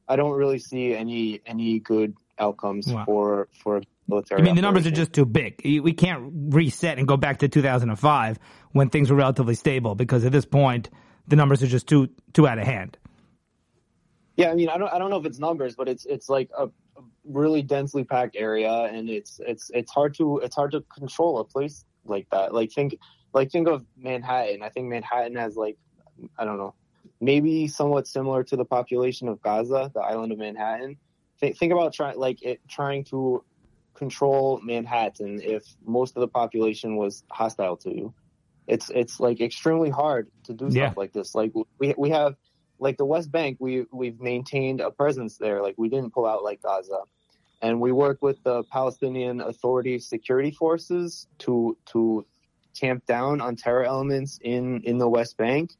i 0.08 0.15
don't 0.15 0.32
really 0.32 0.60
see 0.60 0.96
any 0.96 1.41
any 1.46 1.79
good 1.79 2.15
outcomes 2.39 2.88
wow. 2.88 3.03
for 3.06 3.50
for 3.62 3.82
military 4.07 4.41
I 4.41 4.43
mean, 4.43 4.55
the 4.55 4.62
numbers 4.62 4.86
are 4.86 4.91
just 4.91 5.13
too 5.13 5.25
big. 5.25 5.62
We 5.63 5.93
can't 5.93 6.31
reset 6.33 6.98
and 6.98 7.07
go 7.07 7.17
back 7.17 7.39
to 7.39 7.48
2005 7.48 8.39
when 8.72 8.89
things 8.89 9.10
were 9.10 9.17
relatively 9.17 9.55
stable 9.55 9.95
because 9.95 10.25
at 10.25 10.31
this 10.31 10.45
point, 10.45 10.89
the 11.27 11.36
numbers 11.36 11.63
are 11.63 11.67
just 11.67 11.88
too 11.88 12.10
too 12.33 12.48
out 12.48 12.60
of 12.60 12.65
hand. 12.65 12.98
Yeah, 14.36 14.50
I 14.50 14.55
mean, 14.55 14.69
I 14.69 14.77
don't, 14.77 14.91
I 14.91 14.98
don't 14.98 15.10
know 15.10 15.19
if 15.19 15.25
it's 15.25 15.39
numbers, 15.39 15.75
but 15.75 15.88
it's, 15.88 16.05
it's 16.05 16.27
like 16.27 16.50
a, 16.57 16.69
really 17.25 17.62
densely 17.62 18.03
packed 18.03 18.36
area, 18.38 18.72
and 18.72 19.10
it's, 19.10 19.39
it's, 19.45 19.69
it's 19.74 19.91
hard 19.91 20.15
to, 20.15 20.39
it's 20.39 20.55
hard 20.55 20.72
to 20.72 20.81
control 20.81 21.39
a 21.39 21.45
place 21.45 21.86
like 22.05 22.27
that. 22.31 22.53
Like 22.53 22.72
think, 22.72 22.98
like 23.33 23.51
think 23.51 23.67
of 23.67 23.86
Manhattan. 23.95 24.63
I 24.63 24.69
think 24.69 24.89
Manhattan 24.89 25.36
has 25.36 25.55
like, 25.55 25.77
I 26.38 26.45
don't 26.45 26.57
know, 26.57 26.74
maybe 27.22 27.67
somewhat 27.67 28.07
similar 28.07 28.43
to 28.45 28.55
the 28.55 28.65
population 28.65 29.27
of 29.27 29.41
Gaza, 29.41 29.91
the 29.93 30.01
island 30.01 30.31
of 30.31 30.39
Manhattan. 30.39 30.98
Think, 31.39 31.57
think 31.57 31.72
about 31.72 31.93
trying, 31.93 32.17
like 32.17 32.41
it, 32.41 32.60
trying 32.67 33.03
to 33.05 33.43
control 33.94 34.60
Manhattan 34.64 35.42
if 35.42 35.64
most 35.86 36.16
of 36.16 36.22
the 36.22 36.28
population 36.28 36.96
was 36.96 37.24
hostile 37.30 37.78
to 37.78 37.90
you. 37.90 38.14
It's, 38.68 38.90
it's 38.90 39.20
like 39.20 39.42
extremely 39.42 39.90
hard 39.90 40.30
to 40.46 40.54
do 40.54 40.70
yeah. 40.70 40.88
stuff 40.88 40.98
like 40.98 41.14
this. 41.14 41.36
Like 41.36 41.52
we, 41.80 41.94
we 41.98 42.10
have 42.12 42.36
like 42.84 42.98
the 42.98 43.06
West 43.06 43.32
Bank, 43.32 43.58
we 43.60 43.86
we've 43.92 44.20
maintained 44.20 44.82
a 44.82 44.92
presence 44.92 45.38
there. 45.38 45.62
Like 45.62 45.76
we 45.78 45.90
didn't 45.90 46.14
pull 46.14 46.26
out 46.26 46.44
like 46.44 46.62
Gaza, 46.62 47.02
and 47.62 47.80
we 47.80 47.92
work 47.92 48.22
with 48.22 48.44
the 48.44 48.64
Palestinian 48.64 49.42
Authority 49.42 50.00
security 50.00 50.52
forces 50.52 51.28
to 51.40 51.78
to 51.88 52.26
tamp 52.76 53.06
down 53.06 53.42
on 53.42 53.56
terror 53.56 53.84
elements 53.84 54.40
in 54.42 54.82
in 54.84 54.98
the 54.98 55.10
West 55.10 55.38
Bank. 55.38 55.72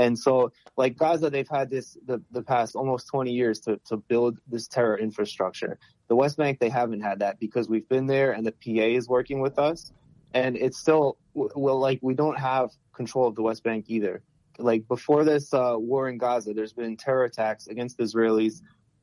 And 0.00 0.18
so, 0.18 0.52
like 0.76 0.96
Gaza, 0.96 1.28
they've 1.30 1.48
had 1.48 1.68
this 1.70 1.96
the, 2.06 2.22
the 2.30 2.42
past 2.42 2.74
almost 2.74 3.08
20 3.08 3.30
years 3.32 3.60
to, 3.60 3.78
to 3.88 3.98
build 3.98 4.38
this 4.46 4.66
terror 4.66 4.98
infrastructure. 4.98 5.78
The 6.08 6.16
West 6.16 6.36
Bank, 6.36 6.58
they 6.58 6.70
haven't 6.70 7.02
had 7.02 7.18
that 7.20 7.38
because 7.38 7.68
we've 7.68 7.88
been 7.88 8.06
there 8.06 8.32
and 8.32 8.46
the 8.46 8.52
PA 8.52 8.86
is 8.98 9.08
working 9.08 9.40
with 9.40 9.58
us. 9.58 9.92
And 10.32 10.56
it's 10.56 10.78
still, 10.78 11.18
well, 11.34 11.78
like 11.78 11.98
we 12.02 12.14
don't 12.14 12.38
have 12.38 12.70
control 12.94 13.26
of 13.28 13.34
the 13.34 13.42
West 13.42 13.62
Bank 13.62 13.86
either 13.88 14.22
like 14.62 14.86
before 14.88 15.24
this 15.24 15.52
uh, 15.52 15.74
war 15.76 16.08
in 16.08 16.18
Gaza, 16.18 16.52
there's 16.52 16.72
been 16.72 16.96
terror 16.96 17.24
attacks 17.24 17.66
against 17.66 17.98
Israelis 17.98 18.60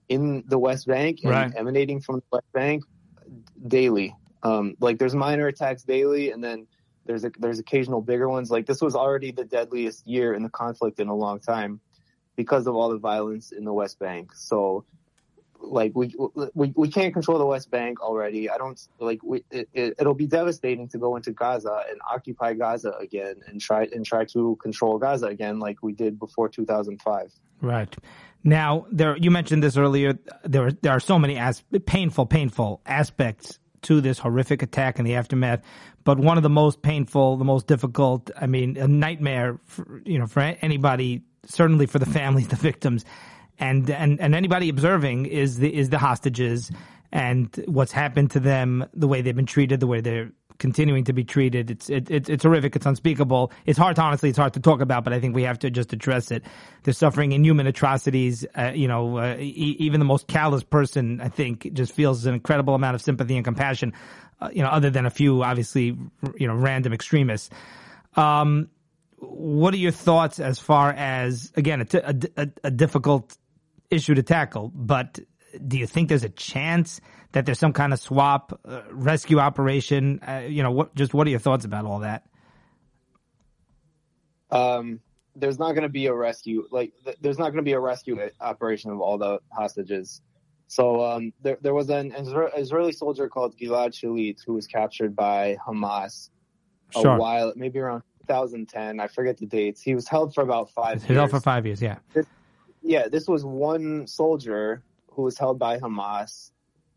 in 0.10 0.44
the 0.48 0.58
West 0.58 0.88
Bank 0.88 1.20
and 1.24 1.32
Right. 1.32 1.54
emanating 1.56 2.00
from 2.02 2.18
the 2.18 2.24
West 2.32 2.54
Bank 2.54 2.84
daily. 3.68 4.16
Um, 4.44 4.76
like 4.80 5.00
there's 5.00 5.16
minor 5.16 5.48
attacks 5.48 5.84
daily, 5.84 6.32
and 6.32 6.44
then 6.44 6.68
there's 7.08 7.24
a, 7.24 7.32
there's 7.40 7.60
occasional 7.60 8.02
bigger 8.02 8.30
ones. 8.30 8.52
Like 8.52 8.66
this 8.66 8.82
was 8.82 8.96
already 8.96 9.32
the 9.32 9.46
deadliest 9.46 10.06
year 10.08 10.34
in 10.34 10.44
the 10.44 10.50
conflict 10.50 11.00
in 11.00 11.08
a 11.08 11.16
long 11.16 11.40
time 11.40 11.80
because 12.36 12.68
of 12.68 12.76
all 12.76 12.90
the 12.90 13.00
violence 13.00 13.52
in 13.52 13.64
the 13.64 13.74
West 13.74 14.00
Bank. 14.00 14.34
So 14.36 14.86
like 15.60 15.92
we 15.96 16.14
we 16.54 16.72
we 16.76 16.90
can't 16.90 17.14
control 17.14 17.40
the 17.40 17.46
West 17.46 17.72
Bank 17.72 18.02
already. 18.02 18.50
I 18.50 18.58
don't 18.58 18.80
like 19.00 19.24
we 19.24 19.44
it, 19.52 19.70
it, 19.74 19.96
it'll 20.00 20.14
be 20.14 20.28
devastating 20.28 20.88
to 20.90 20.98
go 20.98 21.16
into 21.16 21.32
Gaza 21.32 21.84
and 21.90 22.00
occupy 22.10 22.54
Gaza 22.54 22.92
again 23.00 23.42
and 23.48 23.60
try 23.60 23.88
and 23.92 24.06
try 24.06 24.26
to 24.26 24.58
control 24.62 24.98
Gaza 24.98 25.28
again 25.28 25.60
like 25.60 25.82
we 25.82 25.94
did 25.94 26.20
before 26.20 26.50
2005. 26.50 27.34
Right. 27.62 27.96
Now, 28.44 28.86
there 28.92 29.18
you 29.18 29.32
mentioned 29.32 29.64
this 29.64 29.78
earlier. 29.78 30.18
There 30.44 30.72
there 30.72 30.92
are 30.92 31.00
so 31.00 31.18
many 31.18 31.38
as, 31.38 31.64
painful, 31.86 32.28
painful 32.28 32.82
aspects 32.86 33.60
to 33.88 34.02
this 34.02 34.20
horrific 34.20 34.62
attack 34.62 35.00
and 35.00 35.08
the 35.08 35.16
aftermath. 35.16 35.62
But 36.04 36.20
one 36.20 36.38
of 36.38 36.44
the 36.44 36.50
most 36.50 36.82
painful, 36.82 37.38
the 37.38 37.46
most 37.46 37.68
difficult, 37.68 38.30
I 38.40 38.46
mean, 38.46 38.78
a 38.78 38.88
nightmare, 38.88 39.60
for, 39.66 40.02
you 40.06 40.20
know, 40.20 40.28
for 40.28 40.42
anybody, 40.42 41.22
certainly 41.46 41.86
for 41.86 42.00
the 42.00 42.06
families, 42.06 42.48
the 42.56 42.58
victims, 42.58 43.06
and 43.60 43.90
and 43.90 44.20
and 44.20 44.36
anybody 44.36 44.70
observing 44.70 45.26
is 45.26 45.58
the 45.58 45.74
is 45.74 45.90
the 45.90 45.98
hostages 45.98 46.72
and 47.12 47.64
what's 47.68 47.94
happened 47.94 48.32
to 48.32 48.40
them, 48.40 48.86
the 48.94 49.08
way 49.08 49.22
they've 49.22 49.36
been 49.36 49.46
treated, 49.46 49.80
the 49.80 49.88
way 49.88 50.02
they're 50.02 50.32
continuing 50.58 51.04
to 51.06 51.14
be 51.14 51.24
treated. 51.24 51.72
It's 51.72 51.90
it, 51.90 52.10
it, 52.10 52.30
it's 52.30 52.44
horrific. 52.44 52.76
It's 52.76 52.86
unspeakable. 52.86 53.52
It's 53.66 53.78
hard 53.78 53.98
honestly. 54.00 54.30
It's 54.30 54.38
hard 54.38 54.54
to 54.54 54.60
talk 54.60 54.82
about, 54.82 55.04
but 55.04 55.14
I 55.14 55.20
think 55.20 55.36
we 55.36 55.44
have 55.44 55.60
to 55.60 55.70
just 55.70 55.94
address 55.94 56.32
it. 56.32 56.44
They're 56.84 56.94
suffering 56.94 57.32
inhuman 57.32 57.68
atrocities. 57.68 58.46
Uh, 58.56 58.72
you 58.74 58.88
know, 58.88 59.18
uh, 59.18 59.36
e- 59.40 59.76
even 59.80 60.00
the 60.00 60.06
most 60.06 60.28
callous 60.28 60.64
person, 60.64 61.22
I 61.22 61.30
think, 61.30 61.74
just 61.74 61.94
feels 61.94 62.26
an 62.26 62.34
incredible 62.34 62.76
amount 62.76 62.96
of 62.96 63.02
sympathy 63.02 63.36
and 63.36 63.46
compassion. 63.46 63.94
Uh, 64.40 64.50
you 64.54 64.62
know, 64.62 64.70
other 64.70 64.90
than 64.90 65.06
a 65.06 65.10
few, 65.10 65.44
obviously, 65.44 65.98
you 66.36 66.48
know, 66.48 66.56
random 66.56 66.94
extremists. 66.94 67.50
Um, 68.16 68.70
what 69.20 69.74
are 69.74 69.78
your 69.78 69.92
thoughts 69.92 70.40
as 70.40 70.60
far 70.60 70.92
as 70.92 71.52
again 71.56 71.82
a, 71.82 71.98
a, 71.98 72.44
a, 72.44 72.50
a 72.66 72.72
difficult 72.72 73.36
issue 73.90 74.16
to 74.16 74.24
tackle, 74.24 74.72
but 74.74 75.20
do 75.68 75.78
you 75.78 75.88
think 75.88 76.10
there's 76.10 76.24
a 76.24 76.30
chance 76.30 77.02
that 77.32 77.46
there's 77.46 77.60
some 77.60 77.74
kind 77.74 77.94
of 77.94 78.00
swap 78.00 78.60
uh, 78.66 78.82
rescue 78.92 79.40
operation? 79.40 80.20
Uh, 80.20 80.44
you 80.48 80.64
know, 80.64 80.72
what 80.72 80.96
just 80.96 81.14
what 81.14 81.28
are 81.28 81.30
your 81.30 81.40
thoughts 81.40 81.66
about 81.66 81.86
all 81.86 82.00
that? 82.00 82.26
Um, 84.50 85.00
there's 85.36 85.60
not 85.60 85.74
going 85.74 85.84
to 85.84 85.90
be 85.90 86.08
a 86.08 86.14
rescue. 86.14 86.68
Like, 86.72 86.94
th- 87.04 87.18
there's 87.22 87.38
not 87.38 87.46
going 87.46 87.58
to 87.58 87.64
be 87.64 87.74
a 87.74 87.80
rescue 87.80 88.18
operation 88.40 88.92
of 88.92 89.02
all 89.02 89.18
the 89.18 89.40
hostages. 89.52 90.22
So 90.68 91.04
um, 91.06 91.34
there, 91.42 91.58
there 91.62 91.74
was 91.74 91.90
an 91.90 92.12
Isra- 92.12 92.58
Israeli 92.58 92.92
soldier 92.92 93.30
called 93.30 93.58
Gilad 93.58 93.92
Shalit 93.94 94.40
who 94.46 94.54
was 94.54 94.68
captured 94.68 95.16
by 95.16 95.58
Hamas 95.66 96.30
a 96.96 97.02
Sure. 97.02 97.18
while, 97.18 97.54
maybe 97.56 97.80
around 97.80 98.04
2010. 98.28 99.00
I 99.00 99.08
forget 99.08 99.38
the 99.38 99.46
dates. 99.46 99.82
He 99.82 99.96
was 99.96 100.08
held 100.08 100.34
for 100.34 100.42
about 100.42 100.70
five 100.72 101.04
He's 101.04 101.16
held 101.16 101.30
for 101.30 101.40
five 101.40 101.66
years. 101.66 101.82
Yeah. 101.82 101.98
yeah, 102.82 103.08
this 103.08 103.28
was 103.28 103.46
one 103.46 104.08
soldier 104.08 104.82
who 105.18 105.24
was 105.24 105.38
held 105.38 105.58
by 105.60 105.80
Hamas, 105.80 106.52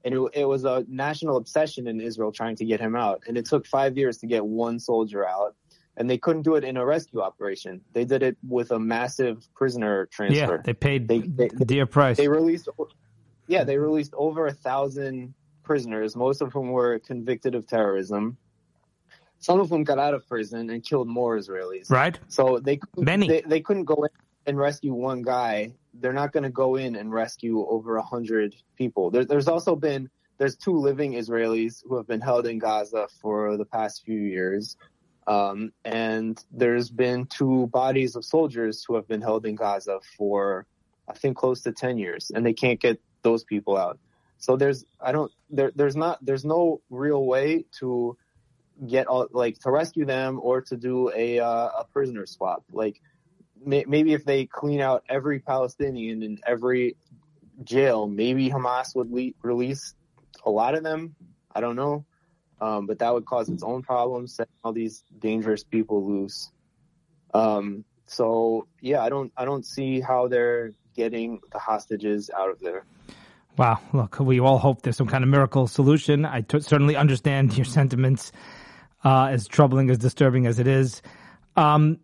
and 0.05 0.15
it, 0.15 0.21
it 0.35 0.45
was 0.45 0.65
a 0.65 0.85
national 0.89 1.37
obsession 1.39 1.89
in 1.89 2.01
Israel 2.01 2.31
trying 2.31 2.55
to 2.57 2.65
get 2.67 2.79
him 2.79 2.95
out. 2.95 3.23
And 3.27 3.37
it 3.39 3.47
took 3.47 3.67
five 3.67 3.97
years 3.97 4.19
to 4.19 4.27
get 4.27 4.45
one 4.45 4.79
soldier 4.79 5.27
out, 5.27 5.57
and 5.97 6.09
they 6.09 6.19
couldn't 6.19 6.43
do 6.43 6.55
it 6.55 6.63
in 6.63 6.77
a 6.77 6.85
rescue 6.85 7.21
operation. 7.23 7.81
They 7.95 8.05
did 8.05 8.23
it 8.23 8.37
with 8.47 8.71
a 8.73 8.79
massive 8.79 9.49
prisoner 9.55 10.07
transfer. 10.13 10.57
Yeah. 10.57 10.63
They 10.63 10.75
paid 10.75 11.09
They- 11.09 11.21
they- 11.21 11.47
a 11.47 11.65
dear 11.65 11.87
price. 11.87 12.19
They 12.19 12.29
released, 12.29 12.69
yeah, 13.49 13.65
they 13.65 13.79
released 13.79 14.13
over 14.15 14.47
a 14.47 14.53
thousand 14.53 15.33
prisoners, 15.65 16.15
most 16.15 16.43
of 16.43 16.53
whom 16.53 16.69
were 16.73 16.99
convicted 16.99 17.55
of 17.55 17.67
terrorism. 17.67 18.37
Some 19.39 19.59
of 19.61 19.71
them 19.71 19.85
got 19.85 19.99
out 19.99 20.13
of 20.13 20.29
prison 20.29 20.69
and 20.69 20.85
killed 20.85 21.09
more 21.09 21.39
Israelis. 21.39 21.91
right. 21.91 22.19
So 22.29 22.59
they 22.59 22.79
Many. 22.99 23.27
they, 23.27 23.41
they 23.41 23.61
couldn't 23.63 23.87
go 23.87 23.95
in 24.05 24.11
and 24.51 24.59
rescue 24.59 24.93
one 24.93 25.23
guy. 25.23 25.73
They're 25.95 26.13
not 26.13 26.33
going 26.33 26.43
to 26.43 26.51
go 26.51 26.77
in 26.77 26.97
and 26.97 27.11
rescue 27.13 27.67
over 27.67 27.97
a 27.97 28.03
hundred 28.03 28.55
people. 28.77 29.11
There, 29.11 29.25
there's 29.25 29.49
also 29.49 29.75
been 29.77 30.11
there's 30.39 30.57
two 30.57 30.77
living 30.77 31.13
Israelis 31.13 31.83
who 31.87 31.97
have 31.97 32.07
been 32.07 32.21
held 32.21 32.47
in 32.47 32.59
Gaza 32.59 33.09
for 33.21 33.57
the 33.57 33.65
past 33.65 34.05
few 34.05 34.19
years, 34.19 34.77
um, 35.27 35.73
and 35.85 36.43
there's 36.51 36.91
been 36.91 37.27
two 37.27 37.69
bodies 37.69 38.17
of 38.17 38.25
soldiers 38.25 38.85
who 38.87 38.97
have 38.97 39.07
been 39.07 39.21
held 39.21 39.47
in 39.47 39.55
Gaza 39.55 40.01
for 40.17 40.67
I 41.09 41.15
think 41.15 41.37
close 41.37 41.63
to 41.63 41.73
ten 41.73 41.99
years, 41.99 42.31
and 42.35 42.45
they 42.45 42.53
can't 42.53 42.81
get 42.81 43.01
those 43.23 43.45
people 43.45 43.77
out. 43.77 43.99
So 44.39 44.57
there's 44.57 44.85
I 45.01 45.13
don't 45.13 45.31
there 45.51 45.71
there's 45.75 45.97
not 45.97 46.25
there's 46.25 46.45
no 46.45 46.81
real 46.91 47.25
way 47.25 47.67
to 47.79 48.17
get 48.87 49.07
all 49.07 49.29
like 49.31 49.59
to 49.61 49.71
rescue 49.71 50.07
them 50.07 50.41
or 50.43 50.63
to 50.63 50.77
do 50.77 51.11
a 51.15 51.39
uh, 51.39 51.69
a 51.83 51.87
prisoner 51.93 52.27
swap. 52.27 52.65
Like 52.73 53.01
maybe 53.65 54.13
if 54.13 54.25
they 54.25 54.47
clean 54.47 54.81
out 54.81 55.05
every 55.09 55.41
Palestinian 55.41 56.23
in 56.23 56.39
every 56.47 56.97
jail, 57.63 58.07
maybe 58.07 58.49
Hamas 58.49 58.95
would 58.95 59.11
le- 59.11 59.33
release 59.43 59.95
a 60.45 60.51
lot 60.51 60.75
of 60.75 60.83
them. 60.83 61.15
I 61.55 61.61
don't 61.61 61.77
know, 61.77 62.05
um, 62.61 62.87
but 62.87 62.99
that 63.01 63.13
would 63.13 63.27
cause 63.27 63.49
its 63.49 63.63
own 63.63 63.83
problems, 63.83 64.35
setting 64.35 64.55
all 64.65 64.73
these 64.73 65.05
dangerous 65.19 65.65
people 65.65 66.07
loose. 66.07 66.51
Um, 67.35 67.85
so 68.07 68.67
yeah, 68.81 69.03
I 69.03 69.09
don't 69.09 69.33
I 69.37 69.45
don't 69.45 69.65
see 69.65 70.01
how 70.01 70.29
they're 70.29 70.73
getting 70.95 71.41
the 71.53 71.59
hostages 71.59 72.31
out 72.37 72.51
of 72.51 72.61
there. 72.61 72.85
Wow. 73.57 73.81
Look, 73.93 74.19
we 74.21 74.41
all 74.41 74.59
hope 74.59 74.83
there's 74.83 74.97
some 74.97 75.09
kind 75.09 75.23
of 75.23 75.29
miracle 75.29 75.67
solution. 75.67 76.25
I 76.25 76.43
t- 76.43 76.61
certainly 76.61 76.97
understand 76.97 77.57
your 77.57 77.65
sentiments, 77.65 78.33
uh, 79.05 79.27
as 79.27 79.47
troubling, 79.47 79.91
as 79.91 79.99
disturbing 79.99 80.47
as 80.47 80.59
it 80.59 80.67
is. 80.67 81.03
Um, 81.57 81.99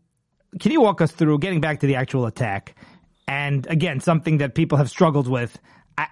can 0.58 0.72
you 0.72 0.80
walk 0.80 1.00
us 1.00 1.12
through 1.12 1.38
getting 1.38 1.60
back 1.60 1.80
to 1.80 1.86
the 1.86 1.96
actual 1.96 2.26
attack? 2.26 2.74
And 3.28 3.66
again, 3.66 4.00
something 4.00 4.38
that 4.38 4.54
people 4.54 4.78
have 4.78 4.90
struggled 4.90 5.28
with. 5.28 5.58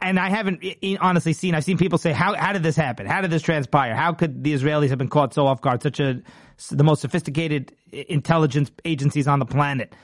And 0.01 0.19
I 0.19 0.31
haven't 0.31 0.65
honestly 1.01 1.35
seen. 1.35 1.55
I've 1.55 1.65
seen 1.65 1.77
people 1.77 1.99
say, 1.99 2.13
"How 2.13 2.35
how 2.35 2.55
did 2.55 2.63
this 2.63 2.75
happen? 2.75 3.07
How 3.07 3.21
did 3.21 3.31
this 3.31 3.43
transpire? 3.43 3.95
How 3.95 4.15
could 4.15 4.43
the 4.43 4.55
Israelis 4.55 4.89
have 4.89 4.99
been 4.99 5.09
caught 5.09 5.35
so 5.35 5.47
off 5.47 5.61
guard? 5.61 5.83
Such 5.83 6.01
a 6.01 6.23
the 6.71 6.85
most 6.85 7.03
sophisticated 7.03 7.75
intelligence 7.93 8.71
agencies 8.87 9.29
on 9.29 9.41
the 9.41 9.45
planet." 9.45 9.95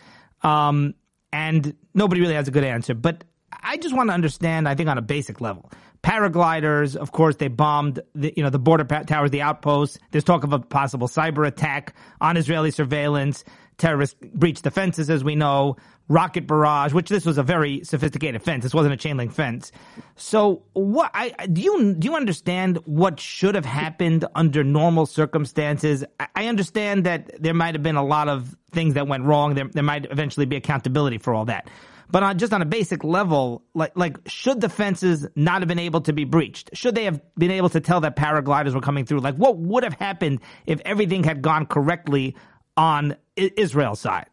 Um, 0.43 0.95
and 1.33 1.75
nobody 1.95 2.21
really 2.21 2.35
has 2.35 2.47
a 2.47 2.51
good 2.51 2.65
answer. 2.65 2.93
But 2.93 3.25
I 3.63 3.79
just 3.79 3.97
want 3.97 4.11
to 4.11 4.15
understand. 4.15 4.69
I 4.69 4.75
think 4.75 4.91
on 4.91 4.99
a 4.99 5.03
basic 5.03 5.41
level, 5.41 5.71
paragliders. 6.03 6.97
Of 6.97 7.13
course, 7.13 7.37
they 7.37 7.49
bombed 7.49 8.01
the 8.15 8.35
you 8.37 8.43
know 8.43 8.51
the 8.51 8.59
border 8.59 8.85
towers, 8.85 9.31
the 9.31 9.43
outposts. 9.43 9.99
There's 10.11 10.25
talk 10.25 10.45
of 10.45 10.53
a 10.53 10.59
possible 10.59 11.09
cyber 11.09 11.47
attack 11.47 11.95
on 12.21 12.37
Israeli 12.37 12.71
surveillance. 12.71 13.45
Terrorists 13.81 14.15
breached 14.35 14.63
the 14.63 14.71
fences, 14.71 15.09
as 15.09 15.25
we 15.25 15.35
know. 15.35 15.77
Rocket 16.09 16.47
barrage, 16.47 16.93
which 16.93 17.09
this 17.09 17.25
was 17.25 17.39
a 17.39 17.43
very 17.43 17.83
sophisticated 17.85 18.43
fence. 18.43 18.65
This 18.65 18.75
wasn't 18.75 18.93
a 18.93 18.97
chain 18.97 19.17
link 19.17 19.33
fence. 19.33 19.71
So, 20.17 20.65
what 20.73 21.11
I 21.15 21.47
do 21.47 21.63
you 21.63 21.95
do 21.95 22.07
you 22.07 22.17
understand 22.17 22.79
what 22.85 23.21
should 23.21 23.55
have 23.55 23.65
happened 23.65 24.25
under 24.35 24.65
normal 24.65 25.07
circumstances? 25.07 26.05
I, 26.19 26.27
I 26.35 26.47
understand 26.49 27.05
that 27.05 27.41
there 27.41 27.55
might 27.55 27.75
have 27.75 27.83
been 27.83 27.97
a 27.97 28.05
lot 28.05 28.29
of 28.29 28.55
things 28.73 28.95
that 28.95 29.07
went 29.07 29.25
wrong. 29.25 29.55
There 29.55 29.69
there 29.73 29.85
might 29.85 30.05
eventually 30.11 30.47
be 30.47 30.57
accountability 30.57 31.19
for 31.19 31.33
all 31.33 31.45
that. 31.47 31.71
But 32.11 32.25
on 32.25 32.39
just 32.39 32.53
on 32.53 32.61
a 32.61 32.67
basic 32.67 33.05
level, 33.05 33.63
like 33.75 33.93
like 33.97 34.19
should 34.27 34.61
the 34.61 34.69
fences 34.69 35.27
not 35.37 35.63
have 35.63 35.69
been 35.69 35.79
able 35.79 36.01
to 36.03 36.13
be 36.13 36.25
breached? 36.25 36.71
Should 36.75 36.97
they 36.97 37.05
have 37.05 37.21
been 37.37 37.53
able 37.53 37.69
to 37.71 37.81
tell 37.81 38.01
that 38.01 38.17
paragliders 38.17 38.75
were 38.75 38.81
coming 38.81 39.07
through? 39.07 39.21
Like 39.21 39.37
what 39.37 39.59
would 39.59 39.85
have 39.85 39.95
happened 39.95 40.41
if 40.67 40.81
everything 40.85 41.23
had 41.25 41.41
gone 41.41 41.67
correctly 41.67 42.35
on 42.81 43.15
I- 43.39 43.53
Israel's 43.57 44.01
side? 44.01 44.27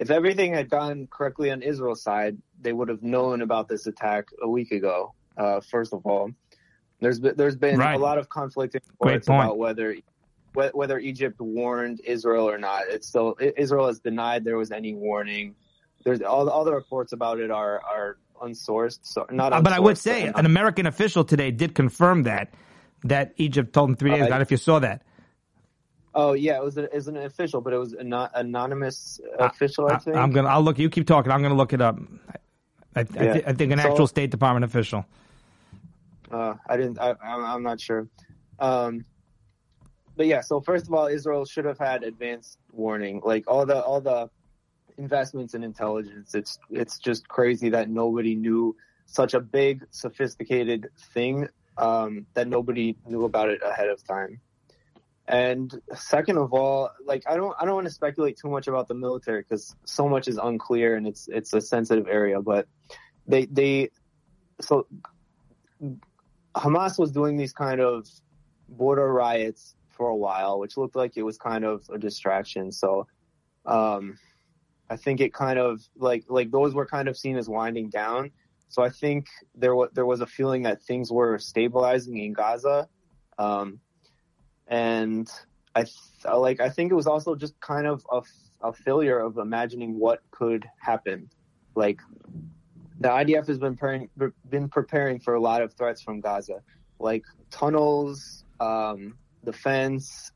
if 0.00 0.10
everything 0.10 0.52
had 0.52 0.68
gone 0.68 1.06
correctly 1.08 1.50
on 1.52 1.62
Israel's 1.62 2.02
side, 2.02 2.36
they 2.60 2.72
would 2.72 2.88
have 2.88 3.02
known 3.02 3.42
about 3.42 3.68
this 3.68 3.86
attack 3.86 4.24
a 4.42 4.48
week 4.48 4.72
ago. 4.72 5.14
Uh, 5.36 5.60
first 5.60 5.92
of 5.94 6.04
all, 6.04 6.30
there's 7.00 7.20
been, 7.20 7.34
there's 7.36 7.56
been 7.56 7.78
Right. 7.78 7.94
a 7.94 7.98
lot 7.98 8.18
of 8.18 8.28
conflicting 8.28 8.80
reports 8.90 9.28
about 9.28 9.56
whether 9.56 9.94
whe- 10.54 10.72
whether 10.80 10.98
Egypt 10.98 11.40
warned 11.40 12.00
Israel 12.04 12.48
or 12.50 12.58
not. 12.58 12.82
It's 12.88 13.06
still 13.06 13.36
Israel 13.64 13.86
has 13.86 14.00
denied 14.00 14.44
there 14.44 14.56
was 14.58 14.72
any 14.72 14.94
warning. 14.94 15.54
There's 16.04 16.20
all, 16.22 16.50
all 16.50 16.64
the 16.64 16.74
reports 16.74 17.12
about 17.12 17.38
it 17.38 17.50
are 17.50 17.80
are 17.94 18.16
unsourced. 18.42 19.00
So 19.02 19.26
not. 19.30 19.52
Uh, 19.52 19.62
but 19.62 19.72
I 19.72 19.80
would 19.80 19.96
say 19.98 20.26
an 20.26 20.44
American 20.46 20.86
official 20.86 21.24
today 21.24 21.50
did 21.50 21.74
confirm 21.74 22.24
that 22.24 22.52
that 23.04 23.32
Egypt 23.36 23.72
told 23.72 23.90
him 23.90 23.96
three 23.96 24.10
days. 24.10 24.22
Uh, 24.22 24.24
I 24.26 24.28
don't 24.30 24.38
know 24.38 24.42
if 24.42 24.50
you 24.50 24.56
saw 24.56 24.78
that. 24.80 25.02
Oh 26.16 26.32
yeah, 26.34 26.56
it 26.56 26.62
was 26.62 26.78
a, 26.78 26.84
it 26.84 26.94
was 26.94 27.08
an 27.08 27.16
official, 27.16 27.60
but 27.60 27.72
it 27.72 27.78
was 27.78 27.92
an 27.94 28.12
anonymous 28.12 29.20
official. 29.38 29.88
I 29.88 29.96
think. 29.98 30.16
I'm 30.16 30.30
gonna. 30.30 30.48
I'll 30.48 30.62
look. 30.62 30.78
You 30.78 30.88
keep 30.88 31.06
talking. 31.06 31.32
I'm 31.32 31.42
gonna 31.42 31.54
look 31.54 31.72
it 31.72 31.80
up. 31.80 31.98
I, 32.94 33.00
I, 33.00 33.04
I, 33.18 33.24
Yeah. 33.24 33.32
thi- 33.34 33.44
I 33.46 33.52
think 33.52 33.72
an 33.72 33.78
So- 33.80 33.90
actual 33.90 34.06
State 34.06 34.30
Department 34.30 34.64
official. 34.64 35.04
Uh, 36.30 36.54
I 36.68 36.76
didn't. 36.76 36.98
I, 37.00 37.10
I'm, 37.22 37.44
I'm 37.44 37.62
not 37.62 37.80
sure. 37.80 38.08
Um, 38.58 39.04
but 40.16 40.26
yeah. 40.26 40.40
So 40.40 40.60
first 40.60 40.86
of 40.86 40.94
all, 40.94 41.06
Israel 41.06 41.44
should 41.44 41.64
have 41.64 41.78
had 41.78 42.04
advanced 42.04 42.58
warning. 42.72 43.20
Like 43.24 43.44
all 43.48 43.66
the 43.66 43.82
all 43.82 44.00
the 44.00 44.30
investments 44.96 45.54
in 45.54 45.64
intelligence. 45.64 46.34
It's 46.34 46.58
it's 46.70 46.98
just 46.98 47.26
crazy 47.28 47.70
that 47.70 47.88
nobody 47.90 48.34
knew 48.36 48.76
such 49.06 49.34
a 49.34 49.40
big, 49.40 49.84
sophisticated 49.90 50.88
thing 51.12 51.48
um, 51.76 52.26
that 52.34 52.46
nobody 52.48 52.96
knew 53.06 53.24
about 53.24 53.48
it 53.48 53.60
ahead 53.64 53.88
of 53.88 54.02
time. 54.06 54.40
And 55.26 55.74
second 55.94 56.36
of 56.36 56.52
all, 56.52 56.90
like 57.04 57.22
I 57.26 57.36
don't 57.36 57.54
I 57.58 57.64
don't 57.64 57.74
want 57.74 57.86
to 57.86 57.92
speculate 57.92 58.36
too 58.36 58.48
much 58.48 58.68
about 58.68 58.88
the 58.88 58.94
military 58.94 59.40
because 59.42 59.74
so 59.86 60.08
much 60.08 60.28
is 60.28 60.36
unclear 60.36 60.96
and 60.96 61.06
it's 61.06 61.28
it's 61.28 61.52
a 61.54 61.60
sensitive 61.60 62.06
area. 62.08 62.42
But 62.42 62.66
they 63.26 63.46
they 63.46 63.90
so 64.60 64.86
Hamas 66.54 66.98
was 66.98 67.10
doing 67.10 67.36
these 67.36 67.52
kind 67.52 67.80
of 67.80 68.06
border 68.68 69.10
riots 69.12 69.74
for 69.88 70.08
a 70.08 70.16
while, 70.16 70.58
which 70.58 70.76
looked 70.76 70.96
like 70.96 71.16
it 71.16 71.22
was 71.22 71.38
kind 71.38 71.64
of 71.64 71.84
a 71.92 71.98
distraction. 71.98 72.70
So 72.70 73.06
um, 73.64 74.18
I 74.90 74.96
think 74.96 75.20
it 75.20 75.32
kind 75.32 75.58
of 75.58 75.80
like 75.96 76.24
like 76.28 76.50
those 76.50 76.74
were 76.74 76.86
kind 76.86 77.08
of 77.08 77.16
seen 77.16 77.36
as 77.36 77.48
winding 77.48 77.88
down. 77.88 78.30
So 78.68 78.82
I 78.82 78.90
think 78.90 79.26
there 79.54 79.74
was 79.74 79.90
there 79.94 80.06
was 80.06 80.20
a 80.20 80.26
feeling 80.26 80.62
that 80.62 80.82
things 80.82 81.10
were 81.10 81.38
stabilizing 81.38 82.18
in 82.18 82.32
Gaza, 82.32 82.88
um, 83.38 83.80
and 84.68 85.30
I 85.74 85.82
th- 85.82 85.94
like 86.34 86.60
I 86.60 86.68
think 86.68 86.92
it 86.92 86.94
was 86.94 87.06
also 87.06 87.34
just 87.34 87.58
kind 87.60 87.86
of 87.86 88.04
a, 88.10 88.22
a 88.62 88.72
failure 88.72 89.18
of 89.18 89.38
imagining 89.38 89.98
what 89.98 90.22
could 90.30 90.68
happen. 90.78 91.30
Like 91.74 92.00
the 93.00 93.08
IDF 93.08 93.46
has 93.48 93.58
been 93.58 93.76
preparing, 93.76 94.08
been 94.48 94.68
preparing 94.68 95.20
for 95.20 95.34
a 95.34 95.40
lot 95.40 95.62
of 95.62 95.74
threats 95.74 96.00
from 96.00 96.20
Gaza, 96.20 96.62
like 96.98 97.24
tunnels, 97.50 98.44
um, 98.60 99.16
defense, 99.44 100.30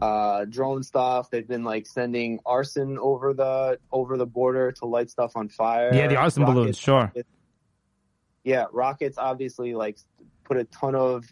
uh, 0.00 0.44
drone 0.44 0.82
stuff. 0.82 1.28
They've 1.30 1.46
been 1.46 1.64
like 1.64 1.86
sending 1.86 2.38
arson 2.46 2.98
over 2.98 3.34
the 3.34 3.78
over 3.90 4.16
the 4.16 4.26
border 4.26 4.72
to 4.72 4.86
light 4.86 5.10
stuff 5.10 5.32
on 5.34 5.48
fire. 5.48 5.92
Yeah, 5.92 6.06
the 6.06 6.16
arson 6.16 6.42
rockets, 6.42 6.54
balloons, 6.54 6.78
sure. 6.78 7.12
Yeah, 8.44 8.66
rockets 8.72 9.18
obviously 9.18 9.74
like 9.74 9.98
put 10.44 10.56
a 10.56 10.64
ton 10.64 10.94
of 10.94 11.24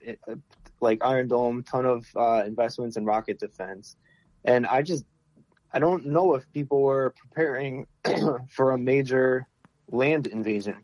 like 0.81 0.99
Iron 1.03 1.29
Dome, 1.29 1.63
ton 1.63 1.87
of 1.87 2.07
uh, 2.17 2.43
investments 2.47 2.97
in 2.97 3.05
rocket 3.05 3.39
defense, 3.39 3.97
and 4.45 4.67
I 4.67 4.83
just 4.83 5.05
I 5.73 5.79
don't 5.79 6.07
know 6.07 6.35
if 6.35 6.51
people 6.53 6.83
were 6.83 7.15
preparing 7.17 7.87
for 8.49 8.73
a 8.73 8.79
major 8.79 9.47
land 9.91 10.27
invasion. 10.27 10.77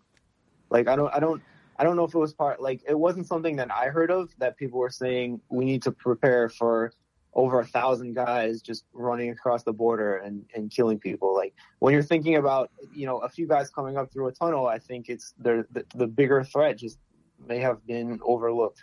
Like 0.71 0.89
I 0.89 0.97
don't 0.97 1.13
I 1.15 1.21
don't 1.21 1.43
I 1.79 1.85
don't 1.85 1.97
know 1.97 2.05
if 2.05 2.15
it 2.15 2.19
was 2.19 2.35
part 2.35 2.61
like 2.61 2.83
it 2.89 2.99
wasn't 2.99 3.27
something 3.27 3.57
that 3.57 3.73
I 3.73 3.87
heard 3.87 4.11
of 4.11 4.31
that 4.39 4.57
people 4.57 4.79
were 4.79 4.91
saying 4.91 5.41
we 5.49 5.65
need 5.65 5.83
to 5.83 5.93
prepare 5.93 6.49
for 6.49 6.93
over 7.37 7.61
a 7.61 7.67
thousand 7.67 8.15
guys 8.15 8.63
just 8.63 8.87
running 8.95 9.31
across 9.31 9.63
the 9.63 9.73
border 9.73 10.17
and, 10.17 10.43
and 10.55 10.71
killing 10.71 10.99
people. 10.99 11.35
Like 11.35 11.55
when 11.81 11.93
you're 11.93 12.03
thinking 12.03 12.37
about, 12.37 12.71
you 12.95 13.07
know, 13.07 13.19
a 13.19 13.29
few 13.29 13.47
guys 13.47 13.69
coming 13.69 13.99
up 13.99 14.11
through 14.11 14.29
a 14.29 14.33
tunnel, 14.33 14.67
I 14.67 14.79
think 14.79 15.11
it's 15.11 15.35
the, 15.39 15.67
the, 15.71 15.85
the 15.95 16.07
bigger 16.07 16.43
threat 16.43 16.79
just 16.79 16.99
may 17.47 17.59
have 17.59 17.87
been 17.87 18.19
overlooked. 18.25 18.83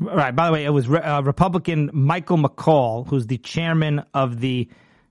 Right. 0.00 0.34
By 0.34 0.46
the 0.46 0.52
way, 0.52 0.64
it 0.64 0.70
was 0.70 0.88
uh, 0.88 1.20
Republican 1.24 1.90
Michael 1.92 2.38
McCaul, 2.38 3.06
who's 3.06 3.26
the 3.26 3.36
chairman 3.36 4.02
of 4.14 4.40
the 4.40 4.68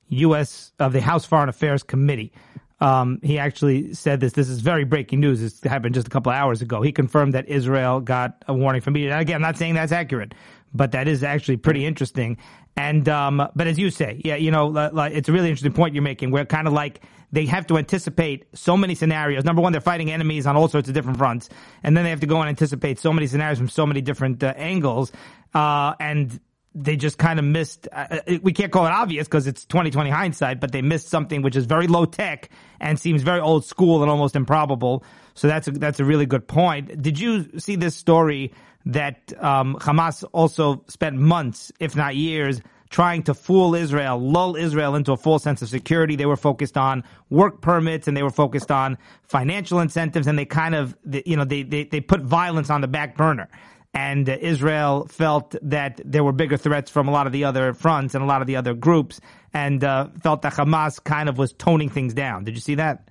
U.S. 0.08 0.72
of 0.80 0.94
the 0.94 1.02
House 1.02 1.26
Foreign 1.26 1.48
Affairs 1.48 1.84
Committee. 1.84 2.34
Um, 2.82 3.20
he 3.22 3.38
actually 3.38 3.94
said 3.94 4.20
this. 4.20 4.34
This 4.34 4.50
is 4.50 4.62
very 4.62 4.86
breaking 4.86 5.20
news. 5.20 5.42
This 5.42 5.62
happened 5.64 5.94
just 5.94 6.08
a 6.08 6.10
couple 6.10 6.32
of 6.32 6.38
hours 6.38 6.62
ago. 6.62 6.82
He 6.82 6.92
confirmed 6.92 7.34
that 7.34 7.48
Israel 7.48 8.00
got 8.00 8.44
a 8.48 8.54
warning 8.54 8.82
from 8.82 8.94
media. 8.94 9.18
Again, 9.18 9.36
I'm 9.36 9.42
not 9.42 9.58
saying 9.58 9.76
that's 9.76 9.92
accurate, 9.92 10.34
but 10.74 10.92
that 10.92 11.08
is 11.08 11.24
actually 11.24 11.58
pretty 11.58 11.86
interesting. 11.86 12.38
And 12.78 13.10
um, 13.10 13.50
but 13.56 13.68
as 13.68 13.78
you 13.78 13.90
say, 13.90 14.22
yeah, 14.24 14.36
you 14.36 14.52
know, 14.52 14.68
like, 14.68 15.14
it's 15.14 15.28
a 15.28 15.32
really 15.32 15.50
interesting 15.50 15.74
point 15.74 15.94
you're 15.94 16.04
making. 16.04 16.32
Where 16.32 16.46
kind 16.46 16.68
of 16.68 16.74
like 16.74 17.02
they 17.32 17.46
have 17.46 17.68
to 17.68 17.78
anticipate 17.78 18.46
so 18.54 18.78
many 18.78 18.96
scenarios. 18.96 19.44
Number 19.44 19.62
one, 19.62 19.72
they're 19.72 19.82
fighting 19.82 20.12
enemies 20.12 20.48
on 20.48 20.56
all 20.56 20.68
sorts 20.68 20.88
of 20.88 20.94
different 20.94 21.18
fronts, 21.18 21.50
and 21.84 21.96
then 21.96 22.04
they 22.04 22.10
have 22.10 22.22
to 22.22 22.28
go 22.28 22.40
and 22.40 22.50
anticipate 22.50 23.00
so 23.00 23.12
many 23.12 23.28
scenarios 23.28 23.58
from 23.58 23.70
so 23.70 23.86
many 23.86 24.02
different 24.02 24.44
uh, 24.44 24.54
angles. 24.56 25.12
Uh, 25.54 25.94
and 26.00 26.40
they 26.76 26.96
just 26.96 27.18
kind 27.18 27.40
of 27.40 27.46
missed. 27.46 27.88
Uh, 27.92 28.20
uh 28.28 28.38
we 28.42 28.54
can't 28.54 28.72
call 28.72 28.86
it 28.86 28.92
obvious 28.92 29.28
because 29.28 29.48
it's 29.48 29.66
2020 29.66 30.10
hindsight, 30.10 30.60
but 30.60 30.72
they 30.72 30.82
missed 30.82 31.10
something 31.10 31.42
which 31.42 31.56
is 31.56 31.66
very 31.66 31.88
low 31.88 32.06
tech 32.06 32.50
and 32.80 33.00
seems 33.00 33.24
very 33.24 33.40
old 33.42 33.66
school 33.66 34.02
and 34.02 34.10
almost 34.10 34.36
improbable. 34.36 35.04
So 35.34 35.48
that's 35.48 35.68
a, 35.68 35.72
that's 35.72 36.00
a 36.00 36.06
really 36.06 36.26
good 36.26 36.48
point. 36.48 37.02
Did 37.02 37.20
you 37.20 37.60
see 37.60 37.76
this 37.76 37.96
story 37.96 38.54
that 38.86 39.34
um, 39.44 39.76
Hamas 39.76 40.24
also 40.32 40.84
spent 40.88 41.18
months, 41.18 41.72
if 41.80 41.96
not 41.96 42.16
years, 42.16 42.62
trying 42.90 43.22
to 43.24 43.34
fool 43.34 43.76
Israel, 43.76 44.20
lull 44.20 44.56
Israel 44.56 44.96
into 44.96 45.12
a 45.12 45.18
false 45.18 45.44
sense 45.44 45.62
of 45.62 45.70
security? 45.70 46.16
They 46.16 46.26
were 46.26 46.38
focused 46.38 46.78
on 46.78 47.04
work 47.30 47.62
permits 47.62 48.08
and 48.08 48.18
they 48.18 48.24
were 48.24 48.30
focused 48.32 48.72
on 48.72 48.98
financial 49.24 49.80
incentives, 49.80 50.28
and 50.28 50.38
they 50.40 50.46
kind 50.46 50.76
of, 50.76 50.98
you 51.26 51.38
know, 51.38 51.46
they 51.46 51.64
they, 51.64 51.84
they 51.84 52.02
put 52.02 52.22
violence 52.22 52.70
on 52.70 52.82
the 52.82 52.88
back 52.88 53.16
burner 53.16 53.50
and 53.94 54.30
uh, 54.30 54.38
Israel 54.40 55.08
felt 55.08 55.56
that 55.62 56.02
there 56.06 56.24
were 56.24 56.32
bigger 56.32 56.58
threats 56.58 56.92
from 56.92 57.08
a 57.08 57.12
lot 57.12 57.28
of 57.28 57.34
the 57.34 57.44
other 57.44 57.74
fronts 57.74 58.16
and 58.16 58.24
a 58.24 58.28
lot 58.28 58.42
of 58.42 58.48
the 58.48 58.56
other 58.56 58.74
groups, 58.74 59.20
and 59.54 59.84
uh, 59.84 60.10
felt 60.22 60.44
that 60.44 60.54
Hamas 60.54 61.04
kind 61.04 61.30
of 61.30 61.38
was 61.38 61.54
toning 61.54 61.90
things 61.90 62.14
down. 62.14 62.44
Did 62.44 62.56
you 62.56 62.62
see 62.62 62.76
that? 62.76 63.10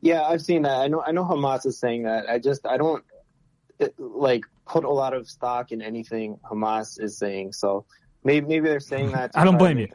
Yeah, 0.00 0.22
I've 0.22 0.42
seen 0.42 0.62
that. 0.62 0.80
I 0.80 0.88
know. 0.88 1.02
I 1.02 1.12
know 1.12 1.24
Hamas 1.24 1.66
is 1.66 1.78
saying 1.78 2.04
that. 2.04 2.28
I 2.28 2.38
just 2.38 2.66
I 2.66 2.76
don't 2.76 3.04
it, 3.78 3.94
like 3.98 4.44
put 4.66 4.84
a 4.84 4.90
lot 4.90 5.14
of 5.14 5.28
stock 5.28 5.72
in 5.72 5.82
anything 5.82 6.38
Hamas 6.48 7.00
is 7.00 7.18
saying. 7.18 7.52
So 7.52 7.84
maybe 8.22 8.46
maybe 8.46 8.68
they're 8.68 8.80
saying 8.80 9.12
that. 9.12 9.32
I 9.34 9.44
don't 9.44 9.58
blame 9.58 9.78
you. 9.78 9.88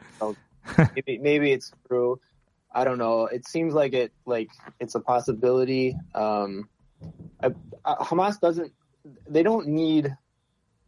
maybe 0.94 1.18
maybe 1.18 1.52
it's 1.52 1.72
true. 1.86 2.20
I 2.72 2.84
don't 2.84 2.98
know. 2.98 3.26
It 3.26 3.46
seems 3.46 3.74
like 3.74 3.92
it 3.92 4.12
like 4.26 4.50
it's 4.78 4.94
a 4.94 5.00
possibility. 5.00 5.96
Um, 6.14 6.68
I, 7.42 7.50
I, 7.84 7.94
Hamas 7.94 8.40
doesn't 8.40 8.72
they 9.28 9.42
don't 9.42 9.68
need 9.68 10.16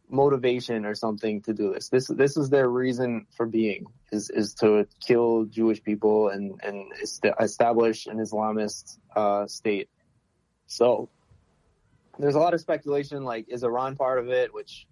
motivation 0.09 0.85
or 0.85 0.95
something 0.95 1.41
to 1.41 1.53
do 1.53 1.73
this. 1.73 1.89
This 1.89 2.07
this 2.07 2.37
is 2.37 2.49
their 2.49 2.69
reason 2.69 3.25
for 3.35 3.45
being 3.45 3.85
is 4.11 4.29
is 4.29 4.53
to 4.55 4.87
kill 5.05 5.45
Jewish 5.45 5.81
people 5.83 6.29
and 6.29 6.59
and 6.63 6.91
establish 7.39 8.05
an 8.05 8.17
Islamist 8.17 8.97
uh, 9.15 9.47
state. 9.47 9.89
So 10.67 11.09
there's 12.19 12.35
a 12.35 12.39
lot 12.39 12.53
of 12.53 12.61
speculation. 12.61 13.23
Like, 13.23 13.45
is 13.49 13.63
Iran 13.63 13.95
part 13.95 14.19
of 14.19 14.29
it? 14.29 14.53
Which 14.53 14.87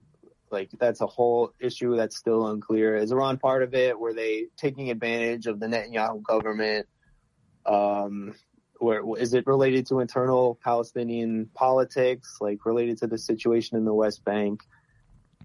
like 0.52 0.70
that's 0.80 1.02
a 1.02 1.08
whole 1.08 1.54
issue 1.60 1.96
that's 1.96 2.18
still 2.18 2.48
unclear. 2.48 2.96
Is 2.96 3.12
Iran 3.12 3.38
part 3.38 3.64
of 3.64 3.74
it? 3.74 4.00
Were 4.00 4.14
they 4.14 4.48
taking 4.58 4.90
advantage 4.92 5.48
of 5.48 5.60
the 5.60 5.68
Netanyahu 5.68 6.22
government? 6.24 6.88
Um, 7.66 8.36
where 8.80 9.04
is 9.18 9.34
it 9.34 9.46
related 9.46 9.88
to 9.88 10.00
internal 10.00 10.60
Palestinian 10.64 11.50
politics, 11.54 12.38
like 12.42 12.66
related 12.66 12.98
to 13.00 13.08
the 13.08 13.18
situation 13.18 13.78
in 13.78 13.86
the 13.86 13.94
West 13.94 14.26
Bank? 14.26 14.62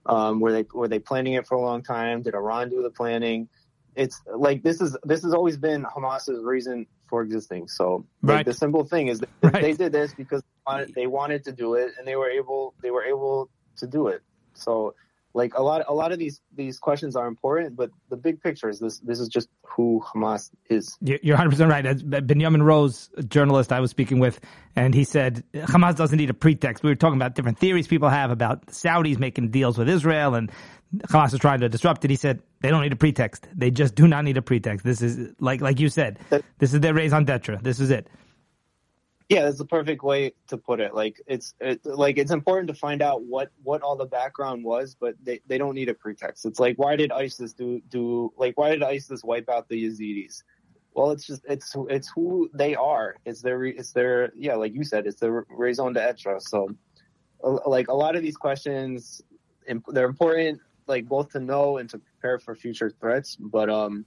Um, 0.07 0.41
were 0.41 0.53
they 0.53 0.65
were 0.73 0.89
they 0.89 0.99
planning 0.99 1.35
it 1.35 1.47
for 1.47 1.57
a 1.57 1.61
long 1.61 1.83
time? 1.83 2.23
Did 2.23 2.35
Iran 2.35 2.71
do 2.71 2.83
the 2.83 2.91
planning? 2.91 3.49
It's 3.95 4.21
like 4.35 4.63
this 4.63 4.81
is 4.81 4.97
this 5.05 5.23
has 5.23 5.35
always 5.35 5.57
been 5.57 5.85
Hamas's 5.85 6.43
reason 6.43 6.87
for 7.09 7.23
existing. 7.23 7.69
So 7.69 8.07
like, 8.23 8.47
the 8.47 8.55
simple 8.55 8.85
thing 8.85 9.09
is 9.09 9.21
right. 9.43 9.63
they 9.63 9.73
did 9.73 9.93
this 9.93 10.15
because 10.15 10.43
they 10.95 11.07
wanted 11.07 11.45
to 11.45 11.53
do 11.53 11.75
it 11.75 11.93
and 11.99 12.07
they 12.07 12.17
were 12.17 12.31
able 12.31 12.75
they 12.83 12.91
were 12.91 13.05
able 13.05 13.51
to 13.77 13.87
do 13.87 14.09
it. 14.09 14.23
So 14.55 14.95
like 15.35 15.53
a 15.55 15.63
lot 15.63 15.85
a 15.87 15.95
lot 15.95 16.13
of 16.13 16.19
these 16.19 16.41
these 16.55 16.79
questions 16.79 17.15
are 17.15 17.27
important, 17.27 17.77
but 17.77 17.91
the 18.09 18.17
big 18.17 18.43
picture 18.43 18.69
is 18.69 18.81
this 18.81 18.99
this 19.01 19.21
is 19.21 19.29
just 19.29 19.49
who 19.63 20.03
Hamas 20.07 20.51
is. 20.71 20.97
You're 21.03 21.37
100 21.37 21.51
percent 21.51 21.71
right. 21.71 21.85
As 21.85 22.03
Benjamin 22.03 22.63
Rose, 22.63 23.11
a 23.17 23.23
journalist 23.23 23.71
I 23.71 23.81
was 23.81 23.91
speaking 23.91 24.19
with, 24.19 24.41
and 24.75 24.95
he 24.95 25.05
said 25.05 25.45
Hamas 25.55 25.97
doesn't 25.97 26.17
need 26.17 26.31
a 26.31 26.35
pretext. 26.35 26.83
We 26.83 26.91
were 26.91 26.97
talking 26.97 27.17
about 27.19 27.35
different 27.35 27.59
theories 27.59 27.87
people 27.87 28.09
have 28.09 28.31
about 28.31 28.67
Saudis 28.69 29.19
making 29.19 29.51
deals 29.51 29.77
with 29.77 29.89
Israel 29.89 30.35
and 30.35 30.51
Hamas 31.09 31.35
is 31.35 31.41
trying 31.41 31.61
to 31.61 31.69
disrupt 31.69 32.05
it. 32.05 32.11
He 32.11 32.17
said 32.17 32.43
they 32.61 32.71
don't 32.71 32.83
need 32.83 32.93
a 32.93 32.97
pretext. 32.97 33.47
They 33.55 33.71
just 33.71 33.95
do 33.95 34.09
not 34.09 34.25
need 34.25 34.39
a 34.39 34.43
pretext. 34.43 34.87
This 34.87 35.03
is 35.03 35.35
like 35.39 35.61
like 35.61 35.81
you 35.81 35.91
said. 35.91 36.19
This 36.59 36.73
is 36.73 36.81
their 36.81 36.95
raison 36.95 37.25
d'etre. 37.25 37.59
This 37.63 37.79
is 37.81 37.91
it. 37.91 38.09
Yeah, 39.29 39.43
that's 39.43 39.59
the 39.59 39.65
perfect 39.65 40.05
way 40.05 40.35
to 40.49 40.57
put 40.57 40.79
it. 40.81 40.95
Like 40.95 41.21
it's 41.27 41.55
it, 41.61 41.85
like 41.85 42.17
it's 42.17 42.31
important 42.31 42.69
to 42.69 42.75
find 42.75 43.03
out 43.03 43.25
what 43.25 43.51
what 43.65 43.83
all 43.83 43.97
the 43.97 44.07
background 44.07 44.63
was, 44.63 44.95
but 44.95 45.17
they, 45.23 45.41
they 45.47 45.59
don't 45.59 45.75
need 45.75 45.89
a 45.89 45.95
pretext. 45.95 46.47
It's 46.47 46.61
like 46.61 46.79
why 46.79 46.95
did 46.95 47.11
ISIS 47.11 47.53
do 47.53 47.81
do 47.89 48.33
like 48.37 48.57
why 48.57 48.71
did 48.71 48.85
ISIS 48.85 49.25
wipe 49.25 49.49
out 49.49 49.69
the 49.69 49.85
Yazidis? 49.85 50.43
Well, 50.95 51.11
it's 51.11 51.27
just 51.27 51.43
it's 51.49 51.75
it's 51.91 52.09
who 52.15 52.49
they 52.55 52.77
are. 52.77 53.17
It's 53.25 53.43
their 53.43 53.65
it's 53.65 53.93
their 53.93 54.33
yeah, 54.37 54.55
like 54.55 54.75
you 54.75 54.85
said, 54.85 55.07
it's 55.07 55.21
their 55.21 55.45
raison 55.51 55.93
d'être. 55.93 56.41
So, 56.41 56.71
like 57.43 57.89
a 57.89 57.95
lot 57.95 58.15
of 58.15 58.23
these 58.23 58.37
questions, 58.37 59.23
they're 59.89 60.07
important, 60.07 60.61
like 60.87 61.07
both 61.09 61.33
to 61.33 61.41
know 61.41 61.79
and 61.79 61.91
to 61.91 61.99
prepare 61.99 62.39
for 62.39 62.55
future 62.55 62.91
threats. 62.91 63.37
But 63.37 63.69
um, 63.71 64.07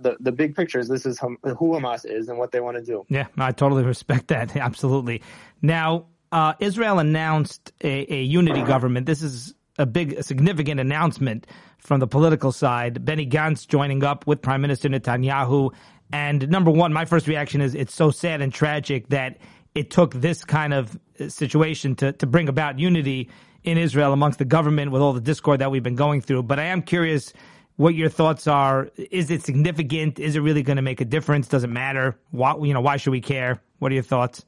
the 0.00 0.16
the 0.20 0.32
big 0.32 0.54
picture 0.54 0.78
is 0.78 0.88
this 0.88 1.06
is 1.06 1.18
who 1.18 1.36
Hamas 1.42 2.04
is 2.04 2.28
and 2.28 2.38
what 2.38 2.52
they 2.52 2.60
want 2.60 2.76
to 2.76 2.82
do. 2.82 3.04
Yeah, 3.08 3.26
I 3.38 3.52
totally 3.52 3.84
respect 3.94 4.28
that. 4.28 4.56
Absolutely. 4.68 5.22
Now, 5.62 6.06
uh, 6.32 6.54
Israel 6.60 6.98
announced 6.98 7.72
a, 7.82 8.12
a, 8.12 8.22
unity 8.22 8.62
government. 8.62 9.06
This 9.06 9.22
is 9.22 9.54
a 9.78 9.86
big, 9.86 10.12
a 10.12 10.22
significant 10.22 10.80
announcement 10.80 11.46
from 11.78 12.00
the 12.00 12.06
political 12.06 12.52
side. 12.52 13.04
Benny 13.04 13.26
Gantz 13.26 13.66
joining 13.66 14.04
up 14.04 14.26
with 14.26 14.42
Prime 14.42 14.60
Minister 14.60 14.88
Netanyahu. 14.88 15.72
And 16.12 16.48
number 16.48 16.70
one, 16.70 16.92
my 16.92 17.04
first 17.04 17.26
reaction 17.26 17.60
is 17.60 17.74
it's 17.74 17.94
so 17.94 18.10
sad 18.10 18.42
and 18.42 18.52
tragic 18.52 19.08
that 19.08 19.38
it 19.74 19.90
took 19.90 20.14
this 20.14 20.44
kind 20.44 20.74
of 20.74 20.98
situation 21.28 21.94
to, 21.96 22.12
to 22.12 22.26
bring 22.26 22.48
about 22.48 22.78
unity 22.78 23.30
in 23.62 23.78
Israel 23.78 24.12
amongst 24.12 24.38
the 24.38 24.44
government 24.44 24.90
with 24.90 25.02
all 25.02 25.12
the 25.12 25.20
discord 25.20 25.60
that 25.60 25.70
we've 25.70 25.82
been 25.82 25.96
going 25.96 26.20
through. 26.20 26.42
But 26.42 26.58
I 26.58 26.64
am 26.64 26.82
curious 26.82 27.32
what 27.80 27.94
your 27.94 28.10
thoughts 28.10 28.46
are. 28.46 28.90
Is 29.10 29.30
it 29.30 29.42
significant? 29.42 30.18
Is 30.18 30.36
it 30.36 30.40
really 30.40 30.62
going 30.62 30.76
to 30.76 30.82
make 30.82 31.00
a 31.00 31.04
difference? 31.06 31.48
Does 31.48 31.64
it 31.64 31.70
matter? 31.70 32.14
Why, 32.30 32.54
you 32.58 32.74
know, 32.74 32.82
why 32.82 32.98
should 32.98 33.12
we 33.12 33.22
care? 33.22 33.62
What 33.78 33.90
are 33.90 33.94
your 33.94 34.02
thoughts? 34.02 34.44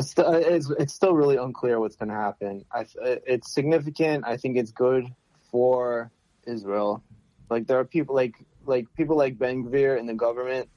St- 0.00 0.26
it's, 0.28 0.68
it's 0.68 0.92
still 0.92 1.14
really 1.14 1.36
unclear 1.36 1.80
what's 1.80 1.96
going 1.96 2.10
to 2.10 2.14
happen. 2.14 2.62
I, 2.70 2.84
it's 3.26 3.54
significant. 3.54 4.26
I 4.26 4.36
think 4.36 4.58
it's 4.58 4.70
good 4.70 5.06
for 5.50 6.10
Israel. 6.46 7.02
Like 7.48 7.66
there 7.66 7.78
are 7.78 7.86
people 7.86 8.14
like 8.14 8.34
like 8.66 8.84
people 8.94 9.16
like 9.16 9.38
Ben 9.38 9.64
Gvir 9.64 9.98
in 9.98 10.04
the 10.04 10.12
government 10.12 10.68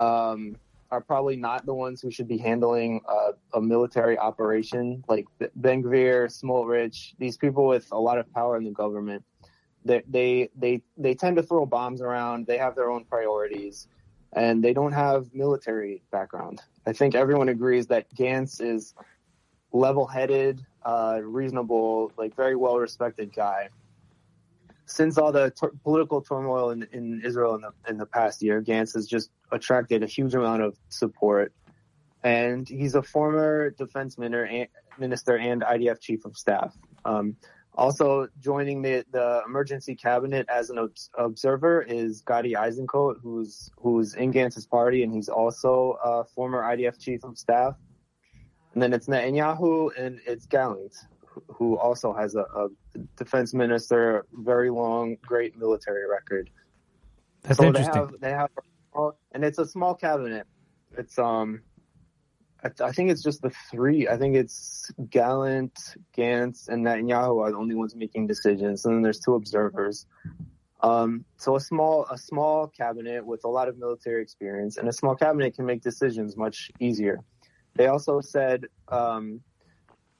um, 0.00 0.56
are 0.90 1.02
probably 1.02 1.36
not 1.36 1.66
the 1.66 1.74
ones 1.74 2.00
who 2.00 2.10
should 2.10 2.26
be 2.26 2.38
handling 2.38 3.02
uh, 3.06 3.32
a 3.52 3.60
military 3.60 4.16
operation. 4.16 5.04
Like 5.08 5.26
Ben 5.56 5.82
Gvir, 5.82 6.32
Smotrich, 6.42 7.12
these 7.18 7.36
people 7.36 7.66
with 7.66 7.86
a 7.92 7.98
lot 7.98 8.16
of 8.16 8.32
power 8.32 8.56
in 8.56 8.64
the 8.64 8.70
government, 8.70 9.22
they 9.88 10.50
they 10.56 10.82
they 10.96 11.14
tend 11.14 11.36
to 11.36 11.42
throw 11.42 11.66
bombs 11.66 12.00
around. 12.00 12.46
They 12.46 12.58
have 12.58 12.74
their 12.74 12.90
own 12.90 13.04
priorities, 13.04 13.88
and 14.32 14.62
they 14.62 14.72
don't 14.72 14.92
have 14.92 15.34
military 15.34 16.02
background. 16.10 16.60
I 16.86 16.92
think 16.92 17.14
everyone 17.14 17.48
agrees 17.48 17.88
that 17.88 18.12
Gantz 18.14 18.60
is 18.60 18.94
level-headed, 19.72 20.64
uh, 20.84 21.20
reasonable, 21.22 22.12
like 22.16 22.34
very 22.34 22.56
well-respected 22.56 23.34
guy. 23.34 23.68
Since 24.86 25.18
all 25.18 25.32
the 25.32 25.50
t- 25.50 25.66
political 25.84 26.22
turmoil 26.22 26.70
in, 26.70 26.88
in 26.92 27.20
Israel 27.22 27.54
in 27.56 27.60
the 27.60 27.72
in 27.88 27.98
the 27.98 28.06
past 28.06 28.42
year, 28.42 28.62
Gantz 28.62 28.94
has 28.94 29.06
just 29.06 29.30
attracted 29.52 30.02
a 30.02 30.06
huge 30.06 30.34
amount 30.34 30.62
of 30.62 30.78
support, 30.88 31.52
and 32.22 32.66
he's 32.68 32.94
a 32.94 33.02
former 33.02 33.70
defense 33.70 34.16
minister 34.18 35.36
and 35.36 35.62
IDF 35.62 36.00
chief 36.00 36.24
of 36.24 36.36
staff. 36.36 36.74
Um, 37.04 37.36
also 37.78 38.28
joining 38.40 38.82
the, 38.82 39.04
the 39.12 39.42
emergency 39.46 39.94
cabinet 39.94 40.46
as 40.48 40.68
an 40.68 40.88
observer 41.16 41.82
is 41.82 42.20
Gadi 42.22 42.52
Eisenkot, 42.54 43.20
who's 43.22 43.70
who's 43.78 44.14
in 44.14 44.32
Gantz's 44.32 44.66
party, 44.66 45.04
and 45.04 45.14
he's 45.14 45.28
also 45.28 45.96
a 46.04 46.24
former 46.24 46.62
IDF 46.62 46.98
chief 47.00 47.24
of 47.24 47.38
staff. 47.38 47.74
And 48.74 48.82
then 48.82 48.92
it's 48.92 49.06
Netanyahu 49.06 49.90
and 49.96 50.20
it's 50.26 50.44
Gallant, 50.44 50.94
who 51.48 51.78
also 51.78 52.12
has 52.12 52.34
a, 52.34 52.40
a 52.40 52.68
defense 53.16 53.54
minister, 53.54 54.26
very 54.32 54.70
long, 54.70 55.16
great 55.22 55.56
military 55.56 56.06
record. 56.08 56.50
That's 57.42 57.58
so 57.58 57.66
interesting. 57.66 58.18
They 58.20 58.30
have, 58.30 58.48
they 58.94 59.00
have, 59.00 59.12
and 59.32 59.44
it's 59.44 59.58
a 59.58 59.66
small 59.66 59.94
cabinet. 59.94 60.46
It's 60.96 61.18
um, 61.18 61.62
I, 62.62 62.68
th- 62.68 62.80
I, 62.80 62.92
think 62.92 63.10
it's 63.10 63.22
just 63.22 63.40
the 63.40 63.50
three. 63.70 64.08
I 64.08 64.16
think 64.16 64.34
it's 64.34 64.90
Gallant, 65.10 65.78
Gantz, 66.16 66.68
and 66.68 66.84
Netanyahu 66.84 67.40
are 67.40 67.52
the 67.52 67.56
only 67.56 67.76
ones 67.76 67.94
making 67.94 68.26
decisions, 68.26 68.84
and 68.84 68.96
then 68.96 69.02
there's 69.02 69.20
two 69.20 69.34
observers. 69.34 70.06
Um, 70.80 71.24
so 71.36 71.56
a 71.56 71.60
small 71.60 72.06
a 72.10 72.18
small 72.18 72.66
cabinet 72.66 73.24
with 73.24 73.44
a 73.44 73.48
lot 73.48 73.68
of 73.68 73.78
military 73.78 74.22
experience, 74.22 74.76
and 74.76 74.88
a 74.88 74.92
small 74.92 75.14
cabinet 75.14 75.54
can 75.54 75.66
make 75.66 75.82
decisions 75.82 76.36
much 76.36 76.70
easier. 76.80 77.20
They 77.74 77.86
also 77.86 78.20
said 78.20 78.66
um, 78.88 79.40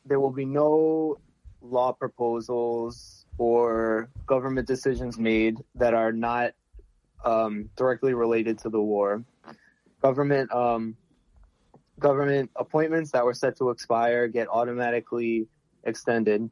there 0.07 0.21
will 0.21 0.31
be 0.31 0.45
no 0.45 1.19
law 1.61 1.93
proposals 1.93 3.27
or 3.37 4.11
government 4.27 4.67
decisions 4.67 5.19
made 5.19 5.59
that 5.75 5.95
are 5.95 6.13
not 6.13 6.53
um, 7.25 7.69
directly 7.77 8.15
related 8.15 8.59
to 8.59 8.69
the 8.69 8.81
war. 8.81 9.25
Government 10.03 10.53
um, 10.53 10.97
government 11.99 12.51
appointments 12.57 13.11
that 13.13 13.25
were 13.25 13.35
set 13.35 13.57
to 13.59 13.71
expire 13.71 14.29
get 14.29 14.49
automatically 14.49 15.47
extended. 15.85 16.51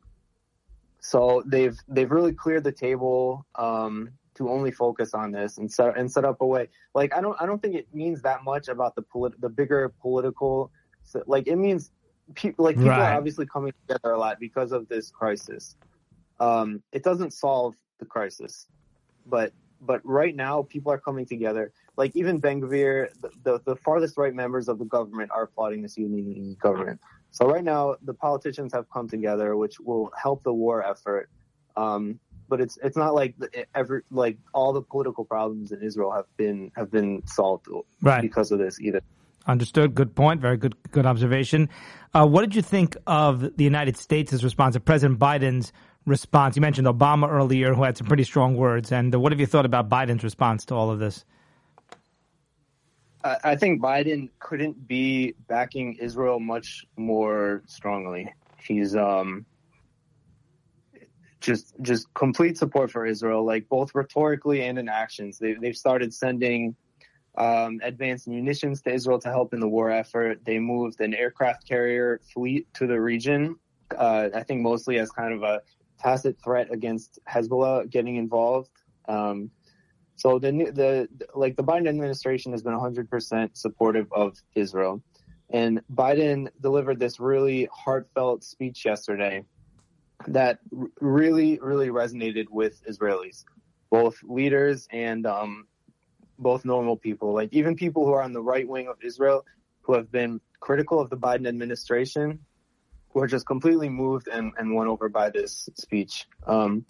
So 1.00 1.42
they've 1.46 1.76
they've 1.88 2.10
really 2.10 2.32
cleared 2.32 2.64
the 2.64 2.72
table 2.72 3.46
um, 3.54 4.10
to 4.34 4.50
only 4.50 4.70
focus 4.70 5.14
on 5.14 5.30
this 5.30 5.58
and 5.58 5.70
set 5.70 5.96
and 5.96 6.10
set 6.10 6.24
up 6.24 6.40
a 6.40 6.46
way. 6.46 6.68
Like 6.94 7.14
I 7.14 7.20
don't 7.20 7.40
I 7.40 7.46
don't 7.46 7.60
think 7.60 7.74
it 7.74 7.86
means 7.92 8.22
that 8.22 8.44
much 8.44 8.68
about 8.68 8.94
the 8.94 9.02
polit- 9.02 9.40
the 9.40 9.48
bigger 9.48 9.92
political. 10.00 10.70
Like 11.26 11.46
it 11.46 11.56
means 11.56 11.92
pe- 12.34 12.54
like 12.58 12.76
people 12.76 12.90
right. 12.90 13.12
are 13.12 13.16
obviously 13.16 13.46
coming 13.46 13.72
together 13.86 14.12
a 14.12 14.18
lot 14.18 14.40
because 14.40 14.72
of 14.72 14.88
this 14.88 15.10
crisis. 15.10 15.76
Um, 16.40 16.82
it 16.92 17.02
doesn't 17.02 17.32
solve 17.32 17.74
the 17.98 18.04
crisis, 18.04 18.66
but 19.26 19.52
but 19.86 20.00
right 20.04 20.34
now 20.34 20.62
people 20.62 20.92
are 20.92 20.98
coming 20.98 21.26
together 21.26 21.72
like 21.96 22.14
even 22.14 22.38
Ben 22.38 22.60
Gvir, 22.60 23.08
the, 23.20 23.30
the, 23.42 23.60
the 23.64 23.76
farthest 23.76 24.16
right 24.18 24.34
members 24.34 24.68
of 24.68 24.78
the 24.78 24.84
government 24.84 25.30
are 25.32 25.44
applauding 25.44 25.82
this 25.82 25.96
unity 25.96 26.56
government. 26.60 27.00
So 27.30 27.46
right 27.46 27.64
now, 27.64 27.96
the 28.02 28.14
politicians 28.14 28.72
have 28.72 28.88
come 28.90 29.08
together, 29.08 29.56
which 29.56 29.80
will 29.80 30.10
help 30.20 30.42
the 30.42 30.52
war 30.52 30.84
effort. 30.84 31.30
Um, 31.76 32.20
but 32.48 32.60
it's 32.60 32.78
it's 32.82 32.96
not 32.96 33.14
like 33.14 33.34
every 33.74 34.02
like 34.10 34.38
all 34.54 34.72
the 34.72 34.82
political 34.82 35.24
problems 35.24 35.72
in 35.72 35.82
Israel 35.82 36.12
have 36.12 36.26
been 36.36 36.70
have 36.76 36.90
been 36.92 37.26
solved 37.26 37.66
right. 38.02 38.22
because 38.22 38.52
of 38.52 38.58
this 38.58 38.80
either. 38.80 39.00
Understood. 39.48 39.94
Good 39.94 40.14
point. 40.14 40.40
Very 40.40 40.56
good 40.56 40.76
good 40.92 41.06
observation. 41.06 41.68
Uh, 42.14 42.26
what 42.26 42.42
did 42.42 42.54
you 42.54 42.62
think 42.62 42.96
of 43.06 43.56
the 43.56 43.64
United 43.64 43.96
States' 43.96 44.44
response, 44.44 44.76
of 44.76 44.84
President 44.84 45.18
Biden's 45.18 45.72
response? 46.06 46.56
You 46.56 46.62
mentioned 46.62 46.86
Obama 46.86 47.30
earlier, 47.30 47.74
who 47.74 47.82
had 47.82 47.96
some 47.96 48.06
pretty 48.06 48.24
strong 48.24 48.56
words. 48.56 48.92
And 48.92 49.14
what 49.14 49.32
have 49.32 49.40
you 49.40 49.46
thought 49.46 49.66
about 49.66 49.88
Biden's 49.88 50.24
response 50.24 50.64
to 50.66 50.74
all 50.74 50.90
of 50.90 50.98
this? 50.98 51.24
I 53.42 53.56
think 53.56 53.82
Biden 53.82 54.30
couldn't 54.38 54.86
be 54.86 55.34
backing 55.48 55.94
Israel 55.94 56.38
much 56.38 56.86
more 56.96 57.62
strongly. 57.66 58.32
He's 58.62 58.94
um, 58.94 59.44
just 61.40 61.74
just 61.82 62.12
complete 62.14 62.56
support 62.56 62.90
for 62.90 63.04
Israel, 63.04 63.44
like 63.44 63.68
both 63.68 63.94
rhetorically 63.94 64.62
and 64.62 64.78
in 64.78 64.88
actions. 64.88 65.38
They, 65.38 65.54
they've 65.54 65.76
started 65.76 66.14
sending 66.14 66.76
um, 67.36 67.80
advanced 67.82 68.28
munitions 68.28 68.80
to 68.82 68.92
Israel 68.92 69.18
to 69.20 69.28
help 69.28 69.52
in 69.52 69.60
the 69.60 69.68
war 69.68 69.90
effort. 69.90 70.44
They 70.44 70.58
moved 70.58 71.00
an 71.00 71.14
aircraft 71.14 71.66
carrier 71.66 72.20
fleet 72.32 72.72
to 72.74 72.86
the 72.86 73.00
region. 73.00 73.56
Uh, 73.96 74.28
I 74.34 74.42
think 74.42 74.62
mostly 74.62 74.98
as 74.98 75.10
kind 75.10 75.32
of 75.32 75.42
a 75.42 75.62
tacit 75.98 76.36
threat 76.42 76.72
against 76.72 77.18
Hezbollah 77.28 77.90
getting 77.90 78.16
involved. 78.16 78.70
Um, 79.08 79.50
so 80.16 80.38
the 80.38 80.50
the 80.50 81.08
like 81.34 81.56
the 81.56 81.62
Biden 81.62 81.88
administration 81.88 82.52
has 82.52 82.62
been 82.62 82.72
100% 82.72 83.50
supportive 83.56 84.06
of 84.12 84.36
Israel, 84.54 85.02
and 85.50 85.82
Biden 85.92 86.48
delivered 86.60 86.98
this 86.98 87.20
really 87.20 87.68
heartfelt 87.72 88.42
speech 88.42 88.84
yesterday 88.84 89.44
that 90.28 90.58
really 91.00 91.58
really 91.60 91.88
resonated 91.88 92.46
with 92.50 92.82
Israelis, 92.86 93.44
both 93.90 94.16
leaders 94.22 94.88
and 94.90 95.26
um, 95.26 95.66
both 96.38 96.64
normal 96.64 96.96
people, 96.96 97.34
like 97.34 97.50
even 97.52 97.76
people 97.76 98.06
who 98.06 98.12
are 98.12 98.22
on 98.22 98.32
the 98.32 98.42
right 98.42 98.66
wing 98.66 98.88
of 98.88 98.96
Israel, 99.02 99.44
who 99.82 99.94
have 99.94 100.10
been 100.10 100.40
critical 100.60 100.98
of 100.98 101.10
the 101.10 101.16
Biden 101.16 101.46
administration, 101.46 102.40
who 103.16 103.22
are 103.22 103.26
just 103.26 103.46
completely 103.46 103.88
moved 103.88 104.28
and, 104.28 104.52
and 104.58 104.74
won 104.74 104.86
over 104.86 105.08
by 105.08 105.30
this 105.30 105.70
speech. 105.74 106.26
Um, 106.46 106.84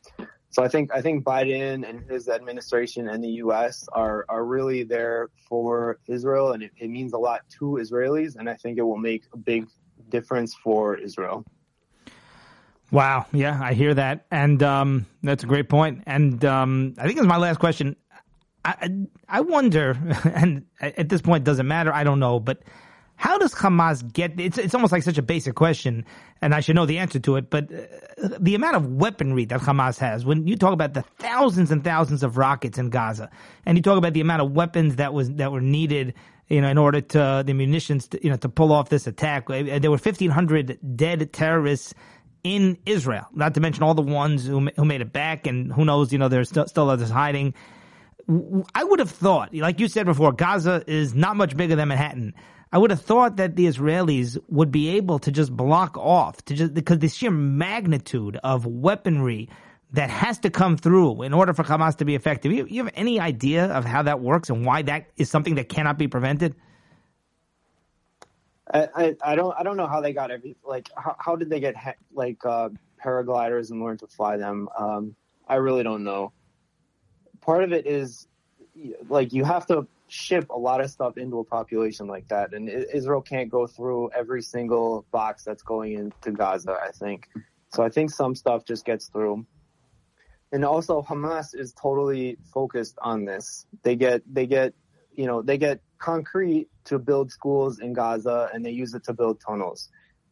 so 0.51 0.65
I 0.65 0.67
think 0.67 0.93
I 0.93 1.01
think 1.01 1.23
Biden 1.23 1.89
and 1.89 2.03
his 2.11 2.29
administration 2.29 3.09
and 3.09 3.23
the 3.23 3.35
U.S. 3.45 3.87
are 3.93 4.25
are 4.29 4.45
really 4.45 4.83
there 4.83 5.29
for 5.49 6.01
Israel, 6.09 6.51
and 6.51 6.65
it, 6.65 6.73
it 6.79 6.89
means 6.89 7.12
a 7.12 7.19
lot 7.19 7.43
to 7.59 7.79
Israelis, 7.81 8.35
and 8.35 8.51
I 8.51 8.55
think 8.55 8.77
it 8.77 8.83
will 8.83 8.97
make 8.97 9.23
a 9.33 9.37
big 9.37 9.69
difference 10.09 10.53
for 10.53 10.97
Israel. 10.97 11.45
Wow, 12.91 13.27
yeah, 13.33 13.61
I 13.62 13.75
hear 13.75 13.95
that, 13.95 14.27
and 14.33 14.61
um, 14.65 15.07
that's 15.23 15.45
a 15.45 15.47
great 15.47 15.69
point. 15.69 16.03
And 16.07 16.45
um, 16.45 16.95
I 16.99 17.07
think 17.07 17.19
it's 17.19 17.27
my 17.27 17.37
last 17.37 17.61
question. 17.61 17.95
I 18.65 18.91
I 19.29 19.43
wonder, 19.43 19.97
and 20.25 20.65
at 20.81 21.09
this 21.09 21.23
point, 21.23 21.43
it 21.43 21.45
doesn't 21.45 21.69
matter. 21.69 21.93
I 21.93 22.03
don't 22.03 22.19
know, 22.19 22.41
but 22.41 22.65
how 23.17 23.39
does 23.39 23.55
Hamas 23.55 24.13
get? 24.13 24.39
It's 24.39 24.59
it's 24.59 24.75
almost 24.75 24.93
like 24.93 25.03
such 25.03 25.19
a 25.19 25.23
basic 25.23 25.55
question, 25.55 26.05
and 26.43 26.55
I 26.55 26.61
should 26.61 26.77
know 26.77 26.87
the 26.87 26.99
answer 26.99 27.19
to 27.21 27.37
it. 27.37 27.51
But 27.51 27.73
uh, 27.73 28.29
the 28.39 28.55
amount 28.55 28.77
of 28.77 28.87
weaponry 28.87 29.47
that 29.47 29.61
Hamas 29.61 29.99
has, 29.99 30.25
when 30.25 30.47
you 30.47 30.57
talk 30.57 30.73
about 30.73 30.95
the 30.95 31.03
thousands 31.03 31.71
and 31.71 31.83
thousands 31.83 32.23
of 32.23 32.37
rockets 32.37 32.79
in 32.79 32.91
Gaza, 32.91 33.31
and 33.65 33.79
you 33.79 33.83
talk 33.83 33.97
about 33.97 34.13
the 34.13 34.21
amount 34.21 34.43
of 34.43 34.53
weapons 34.53 34.97
that 34.97 35.15
was 35.15 35.31
that 35.33 35.51
were 35.51 35.63
needed, 35.63 36.15
you 36.49 36.61
know, 36.61 36.69
in 36.69 36.79
order 36.79 37.01
to 37.01 37.43
the 37.45 37.55
munitions, 37.55 38.09
to, 38.09 38.23
you 38.23 38.31
know, 38.31 38.37
to 38.37 38.49
pull 38.49 38.71
off 38.71 38.91
this 38.91 39.07
attack, 39.07 39.49
uh, 39.49 39.79
there 39.79 39.91
were 39.91 39.99
fifteen 39.99 40.31
hundred 40.31 40.79
dead 40.95 41.33
terrorists 41.33 41.95
in 42.45 42.77
Israel. 42.85 43.27
Not 43.33 43.55
to 43.55 43.61
mention 43.61 43.83
all 43.83 43.95
the 43.95 44.03
ones 44.03 44.47
who 44.47 44.69
who 44.77 44.85
made 44.85 45.01
it 45.01 45.13
back, 45.13 45.47
and 45.47 45.73
who 45.73 45.85
knows, 45.85 46.13
you 46.13 46.19
know, 46.19 46.29
there's 46.29 46.51
still 46.51 46.91
others 46.91 47.11
hiding 47.11 47.55
I 48.75 48.83
would 48.83 48.99
have 48.99 49.11
thought, 49.11 49.55
like 49.55 49.79
you 49.79 49.87
said 49.87 50.05
before, 50.05 50.33
Gaza 50.33 50.83
is 50.87 51.15
not 51.15 51.37
much 51.37 51.57
bigger 51.57 51.77
than 51.77 51.89
Manhattan. 51.89 52.35
I 52.73 52.79
would 52.79 52.91
have 52.91 53.01
thought 53.01 53.37
that 53.37 53.57
the 53.57 53.67
Israelis 53.67 54.39
would 54.49 54.73
be 54.73 54.91
able 54.91 55.19
to 55.21 55.31
just 55.31 55.57
block 55.57 55.97
off 55.97 56.45
to 56.47 56.55
just 56.55 56.75
because 56.75 56.99
the 56.99 57.09
sheer 57.09 57.31
magnitude 57.31 58.39
of 58.43 58.67
weaponry 58.67 59.49
that 59.93 60.11
has 60.11 60.39
to 60.41 60.51
come 60.51 60.77
through 60.77 61.23
in 61.23 61.33
order 61.33 61.55
for 61.55 61.63
Hamas 61.63 61.97
to 61.99 62.05
be 62.05 62.15
effective. 62.15 62.53
You, 62.53 62.67
you 62.69 62.85
have 62.85 62.93
any 62.97 63.21
idea 63.21 63.67
of 63.67 63.85
how 63.85 64.03
that 64.03 64.21
works 64.21 64.51
and 64.51 64.67
why 64.67 64.83
that 64.83 65.07
is 65.17 65.31
something 65.31 65.55
that 65.55 65.69
cannot 65.69 65.97
be 65.97 66.09
prevented? 66.09 66.57
I, 68.73 68.89
I, 68.95 69.17
I 69.25 69.35
don't 69.37 69.55
I 69.57 69.63
don't 69.63 69.77
know 69.77 69.87
how 69.87 70.01
they 70.01 70.13
got 70.13 70.33
every 70.33 70.57
like 70.65 70.91
how, 70.97 71.15
how 71.21 71.37
did 71.37 71.49
they 71.51 71.61
get 71.61 71.77
like 72.13 72.45
uh, 72.45 72.71
paragliders 73.03 73.71
and 73.71 73.81
learn 73.81 73.97
to 73.99 74.09
fly 74.09 74.37
them? 74.37 74.69
Um, 74.77 75.15
I 75.47 75.57
really 75.57 75.85
don't 75.85 76.03
know. 76.03 76.33
Part 77.41 77.63
of 77.63 77.73
it 77.73 77.87
is 77.87 78.27
like 79.09 79.33
you 79.33 79.45
have 79.45 79.67
to 79.67 79.87
ship 80.09 80.51
a 80.51 80.59
lot 80.59 80.81
of 80.81 80.91
stuff 80.91 81.19
into 81.19 81.39
a 81.39 81.45
population 81.45 82.07
like 82.07 82.29
that, 82.29 82.53
and 82.53 82.69
Israel 82.69 83.23
can't 83.23 83.51
go 83.51 83.67
through 83.67 84.11
every 84.15 84.43
single 84.43 85.07
box 85.11 85.45
that's 85.45 85.62
going 85.62 85.93
into 85.93 86.33
Gaza. 86.33 86.79
I 86.83 86.93
think 86.93 87.29
so. 87.73 87.83
I 87.83 87.89
think 87.89 88.11
some 88.11 88.35
stuff 88.35 88.65
just 88.65 88.85
gets 88.85 89.09
through, 89.09 89.47
and 90.53 90.65
also 90.65 91.03
Hamas 91.03 91.55
is 91.55 91.73
totally 91.73 92.39
focused 92.53 92.97
on 93.01 93.25
this. 93.25 93.67
They 93.83 93.97
get 93.97 94.23
they 94.33 94.47
get 94.47 94.75
you 95.15 95.27
know 95.27 95.43
they 95.43 95.59
get 95.59 95.81
concrete 95.99 96.69
to 96.85 96.99
build 96.99 97.31
schools 97.31 97.81
in 97.81 97.93
Gaza, 97.93 98.51
and 98.53 98.65
they 98.65 98.71
use 98.71 98.95
it 98.95 99.05
to 99.05 99.12
build 99.12 99.41
tunnels. 99.41 99.89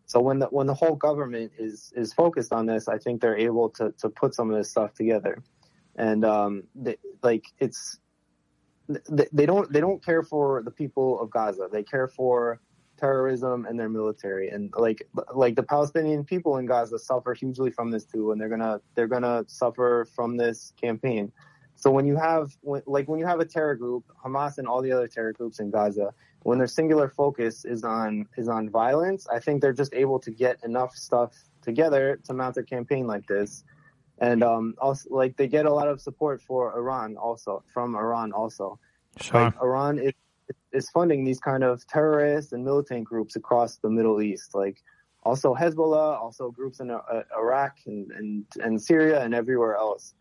So 0.07 0.21
when 0.21 0.39
the 0.39 0.47
when 0.47 0.67
the 0.67 0.75
whole 0.75 0.97
government 0.97 1.53
is 1.59 1.93
is 1.97 2.13
focused 2.13 2.53
on 2.53 2.67
this, 2.67 2.89
I 2.89 2.99
think 2.99 3.21
they're 3.21 3.39
able 3.39 3.71
to 3.71 3.93
to 3.99 4.09
put 4.09 4.35
some 4.35 4.51
of 4.51 4.57
this 4.57 4.71
stuff 4.71 4.95
together, 4.95 5.43
and 5.97 6.25
um, 6.25 6.65
they, 6.75 6.97
like 7.23 7.45
it's 7.59 7.99
they 8.89 9.47
don't 9.47 9.73
they 9.73 9.81
don't 9.81 10.05
care 10.05 10.23
for 10.23 10.63
the 10.63 10.71
people 10.71 11.21
of 11.21 11.31
Gaza. 11.31 11.69
They 11.71 11.83
care 11.83 12.09
for 12.09 12.61
terrorism 12.97 13.67
and 13.67 13.79
their 13.79 13.89
military. 13.89 14.49
And 14.49 14.73
like 14.77 15.09
like 15.35 15.57
the 15.57 15.63
Palestinian 15.63 16.25
people 16.25 16.59
in 16.59 16.67
Gaza 16.67 16.99
suffer 16.99 17.35
hugely 17.35 17.71
from 17.71 17.91
this 17.91 18.05
too, 18.05 18.33
and 18.33 18.41
they're 18.41 18.49
gonna 18.49 18.81
they're 18.95 19.09
gonna 19.09 19.45
suffer 19.47 20.07
from 20.15 20.37
this 20.37 20.73
campaign. 20.81 21.33
So 21.77 21.91
when 21.91 22.07
you 22.07 22.17
have 22.17 22.57
like 22.63 23.09
when 23.09 23.19
you 23.19 23.27
have 23.27 23.41
a 23.41 23.45
terror 23.45 23.75
group, 23.75 24.05
Hamas 24.25 24.59
and 24.59 24.69
all 24.69 24.83
the 24.83 24.93
other 24.93 25.09
terror 25.09 25.33
groups 25.33 25.61
in 25.61 25.71
Gaza, 25.71 26.13
when 26.43 26.59
their 26.59 26.67
singular 26.67 27.09
focus 27.09 27.65
is 27.65 27.85
on 27.85 28.27
is 28.37 28.49
on 28.49 28.69
violence, 28.69 29.27
I 29.29 29.39
think 29.41 29.61
they're 29.61 29.73
just 29.73 29.95
able 29.95 30.19
to 30.21 30.31
get 30.31 30.63
enough 30.63 30.95
stuff 30.95 31.33
together 31.63 32.21
to 32.25 32.35
mount 32.35 32.59
a 32.59 32.63
campaign 32.63 33.07
like 33.07 33.27
this 33.27 33.65
and 34.19 34.43
um, 34.43 34.75
also 34.79 35.09
like 35.11 35.37
they 35.37 35.49
get 35.49 35.67
a 35.67 35.73
lot 35.73 35.89
of 35.89 36.01
support 36.01 36.41
for 36.43 36.77
Iran 36.77 37.17
also 37.17 37.63
from 37.73 37.95
Iran 37.97 38.33
also. 38.33 38.79
Sure. 39.21 39.45
Like, 39.45 39.55
Iran 39.63 39.99
is 39.99 40.13
is 40.73 40.91
funding 40.91 41.25
these 41.25 41.41
kind 41.41 41.65
of 41.65 41.87
terrorist 41.87 42.53
and 42.53 42.65
militant 42.65 43.05
groups 43.05 43.37
across 43.37 43.77
the 43.77 43.89
Middle 43.89 44.21
East, 44.21 44.55
like 44.55 44.83
also 45.23 45.55
Hezbollah, 45.55 46.21
also 46.21 46.51
groups 46.51 46.81
in 46.81 46.91
uh, 46.91 47.01
Iraq 47.37 47.77
and, 47.87 48.11
and 48.13 48.45
and 48.63 48.81
Syria 48.81 49.23
and 49.23 49.35
everywhere 49.35 49.77
else. 49.77 50.15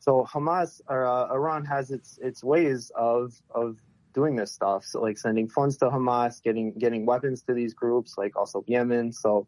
So 0.00 0.26
Hamas 0.32 0.80
or 0.88 1.06
uh, 1.06 1.32
Iran 1.32 1.64
has 1.66 1.90
its 1.90 2.18
its 2.22 2.42
ways 2.42 2.90
of 2.96 3.34
of 3.54 3.76
doing 4.14 4.36
this 4.36 4.52
stuff. 4.52 4.84
So 4.84 5.00
like 5.00 5.18
sending 5.18 5.48
funds 5.48 5.76
to 5.78 5.86
Hamas, 5.86 6.42
getting 6.42 6.72
getting 6.78 7.06
weapons 7.06 7.42
to 7.42 7.54
these 7.54 7.74
groups, 7.74 8.16
like 8.16 8.36
also 8.36 8.64
Yemen. 8.66 9.12
So 9.12 9.46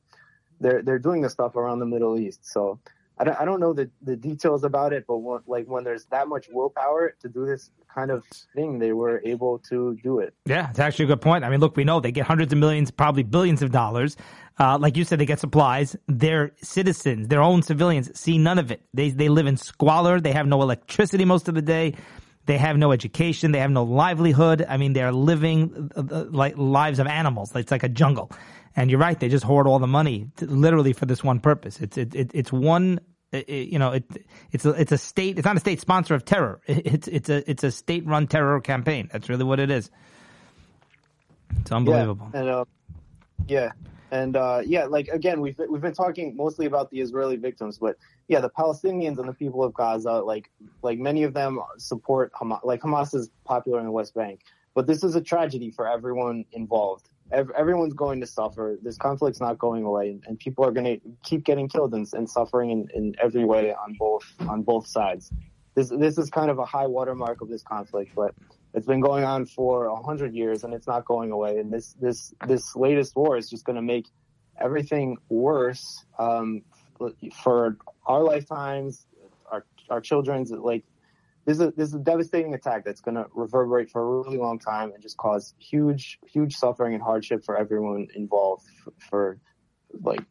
they're 0.61 0.83
they're 0.83 0.99
doing 0.99 1.23
this 1.23 1.33
stuff 1.33 1.57
around 1.57 1.79
the 1.81 1.87
Middle 1.87 2.19
East. 2.19 2.47
So 2.47 2.79
I 3.21 3.25
don't, 3.25 3.41
I 3.41 3.45
don't 3.45 3.61
know 3.61 3.75
the, 3.75 3.91
the 4.01 4.17
details 4.17 4.65
about 4.65 4.95
it, 4.95 5.05
but 5.07 5.19
when, 5.19 5.41
like 5.47 5.67
when 5.67 5.85
there's 5.85 6.07
that 6.07 6.27
much 6.27 6.49
willpower 6.51 7.15
to 7.21 7.29
do 7.29 7.45
this 7.45 7.71
kind 7.95 8.11
of 8.11 8.25
thing, 8.55 8.79
they 8.79 8.95
were 8.95 9.21
able 9.27 9.59
to 9.71 9.99
do 10.03 10.21
it. 10.21 10.33
Yeah, 10.47 10.71
it's 10.71 10.79
actually 10.79 11.05
a 11.05 11.09
good 11.09 11.21
point. 11.21 11.45
I 11.45 11.51
mean, 11.51 11.61
look, 11.61 11.77
we 11.77 11.85
know 11.85 12.01
they 12.01 12.13
get 12.13 12.25
hundreds 12.25 12.51
of 12.51 12.59
millions, 12.59 12.91
probably 12.91 13.23
billions 13.23 13.61
of 13.61 13.73
dollars. 13.73 14.17
Uh, 14.59 14.79
like 14.79 14.97
you 14.97 15.05
said, 15.05 15.19
they 15.19 15.27
get 15.27 15.39
supplies. 15.39 15.97
Their 16.09 16.53
citizens, 16.63 17.29
their 17.29 17.43
own 17.43 17.63
civilians, 17.63 18.19
see 18.19 18.39
none 18.39 18.59
of 18.59 18.71
it. 18.71 18.81
They 18.95 19.11
they 19.11 19.29
live 19.29 19.47
in 19.47 19.59
squalor. 19.59 20.19
They 20.19 20.33
have 20.33 20.47
no 20.47 20.63
electricity 20.63 21.27
most 21.27 21.47
of 21.47 21.55
the 21.55 21.63
day. 21.63 21.95
They 22.47 22.59
have 22.59 22.77
no 22.77 22.93
education. 22.93 23.53
They 23.53 23.61
have 23.61 23.71
no 23.71 23.85
livelihood. 23.85 24.65
I 24.69 24.77
mean, 24.77 24.93
they're 24.93 25.13
living 25.13 25.91
uh, 25.95 26.03
uh 26.11 26.25
like 26.31 26.57
lives 26.57 26.99
of 26.99 27.07
animals. 27.07 27.55
It's 27.55 27.71
like 27.71 27.83
a 27.83 27.89
jungle. 27.89 28.31
And 28.77 28.91
you're 28.91 29.01
right; 29.01 29.19
they 29.19 29.29
just 29.29 29.45
hoard 29.45 29.67
all 29.67 29.79
the 29.79 29.87
money, 29.87 30.29
to, 30.37 30.47
literally 30.47 30.93
for 30.93 31.07
this 31.07 31.23
one 31.25 31.41
purpose. 31.41 31.81
It's 31.81 31.99
it, 31.99 32.15
it, 32.15 32.31
it's 32.35 32.53
one 32.53 33.01
it, 33.33 33.49
you 33.49 33.79
know, 33.79 33.93
it, 33.93 34.05
it's 34.51 34.65
a, 34.65 34.71
it's 34.71 34.93
a 34.93 34.99
state. 34.99 35.39
It's 35.39 35.45
not 35.45 35.57
a 35.57 35.61
state 35.61 35.81
sponsor 35.81 36.15
of 36.15 36.25
terror. 36.25 36.61
it's 36.67 37.09
it's 37.09 37.29
a 37.29 37.49
it's 37.51 37.65
a 37.65 37.71
state 37.71 38.07
run 38.07 38.27
terror 38.27 38.61
campaign. 38.61 39.09
That's 39.13 39.29
really 39.29 39.45
what 39.45 39.61
it 39.61 39.71
is. 39.71 39.91
It's 41.61 41.73
unbelievable. 41.73 42.31
Yeah, 42.33 42.41
and 42.41 42.49
uh, 42.49 42.65
yeah, 43.49 43.73
and 44.11 44.37
uh, 44.37 44.63
yeah, 44.65 44.85
like 44.85 45.09
again, 45.09 45.41
we've 45.41 45.59
we've 45.69 45.81
been 45.81 45.95
talking 45.95 46.37
mostly 46.37 46.67
about 46.67 46.91
the 46.91 47.01
Israeli 47.01 47.37
victims, 47.37 47.79
but 47.79 47.97
yeah, 48.29 48.41
the 48.41 48.51
Palestinians 48.51 49.19
and 49.19 49.29
the 49.29 49.35
people 49.35 49.63
of 49.63 49.75
Gaza, 49.75 50.13
like 50.13 50.51
like 50.83 50.99
many 50.99 51.23
of 51.23 51.35
them 51.35 51.61
support 51.79 52.33
Hamas. 52.33 52.65
Like 52.65 52.81
Hamas 52.81 53.15
is 53.15 53.31
popular 53.45 53.79
in 53.79 53.87
the 53.87 53.93
West 53.93 54.15
Bank, 54.15 54.41
but 54.75 54.87
this 54.87 55.05
is 55.05 55.15
a 55.17 55.21
tragedy 55.21 55.71
for 55.71 55.87
everyone 55.87 56.45
involved 56.53 57.09
everyone's 57.33 57.95
going 57.95 58.21
to 58.21 58.27
suffer. 58.27 58.79
This 58.83 58.97
conflict's 58.97 59.41
not 59.41 59.59
going 59.59 59.85
away, 59.85 60.19
and 60.27 60.39
people 60.39 60.65
are 60.65 60.73
going 60.73 61.01
to 61.01 61.01
keep 61.23 61.45
getting 61.45 61.69
killed 61.69 61.95
and, 61.95 62.07
and 62.13 62.29
suffering 62.29 62.71
in, 62.71 62.89
in 62.95 63.15
every 63.23 63.45
way 63.45 63.73
on 63.73 63.97
both 63.99 64.25
on 64.41 64.63
both 64.63 64.87
sides. 64.87 65.33
This 65.75 65.91
this 65.91 66.19
is 66.19 66.31
kind 66.31 66.51
of 66.51 66.59
a 66.59 66.65
high 66.65 66.87
watermark 66.87 67.41
of 67.41 67.49
this 67.49 67.63
conflict, 67.63 68.13
but 68.15 68.35
it's 68.75 68.87
been 68.87 69.01
going 69.01 69.25
on 69.25 69.47
for 69.47 69.87
a 69.87 69.97
hundred 69.97 70.35
years 70.35 70.65
and 70.65 70.73
it's 70.73 70.87
not 70.87 71.05
going 71.05 71.31
away. 71.31 71.59
And 71.59 71.73
this 71.73 71.95
this 72.01 72.33
this 72.47 72.77
latest 72.77 73.17
war 73.17 73.37
is 73.37 73.51
just 73.51 73.65
going 73.65 73.77
to 73.77 73.83
make 73.83 74.07
everything 74.61 75.17
worse 75.29 76.05
um, 76.19 76.63
for 77.43 77.77
our 78.07 78.23
lifetimes, 78.23 79.07
our 79.51 79.65
our 79.89 80.01
children's. 80.01 80.51
Like 80.51 80.85
this 81.47 81.57
is 81.57 81.63
a, 81.63 81.71
this 81.73 81.89
is 81.89 81.95
a 81.95 81.99
devastating 81.99 82.55
attack 82.55 82.85
that's 82.85 83.01
going 83.01 83.17
to 83.17 83.27
reverberate 83.35 83.91
for 83.91 84.03
a 84.03 84.23
really 84.23 84.39
long 84.39 84.59
time 84.59 84.93
and 84.93 85.03
just 85.03 85.17
cause 85.17 85.55
huge 85.59 86.19
huge 86.27 86.55
suffering 86.55 86.95
and 86.95 87.03
hardship 87.03 87.45
for 87.45 87.57
everyone 87.57 88.07
involved 88.15 88.67
for, 88.85 88.93
for 88.99 89.39
like 90.03 90.25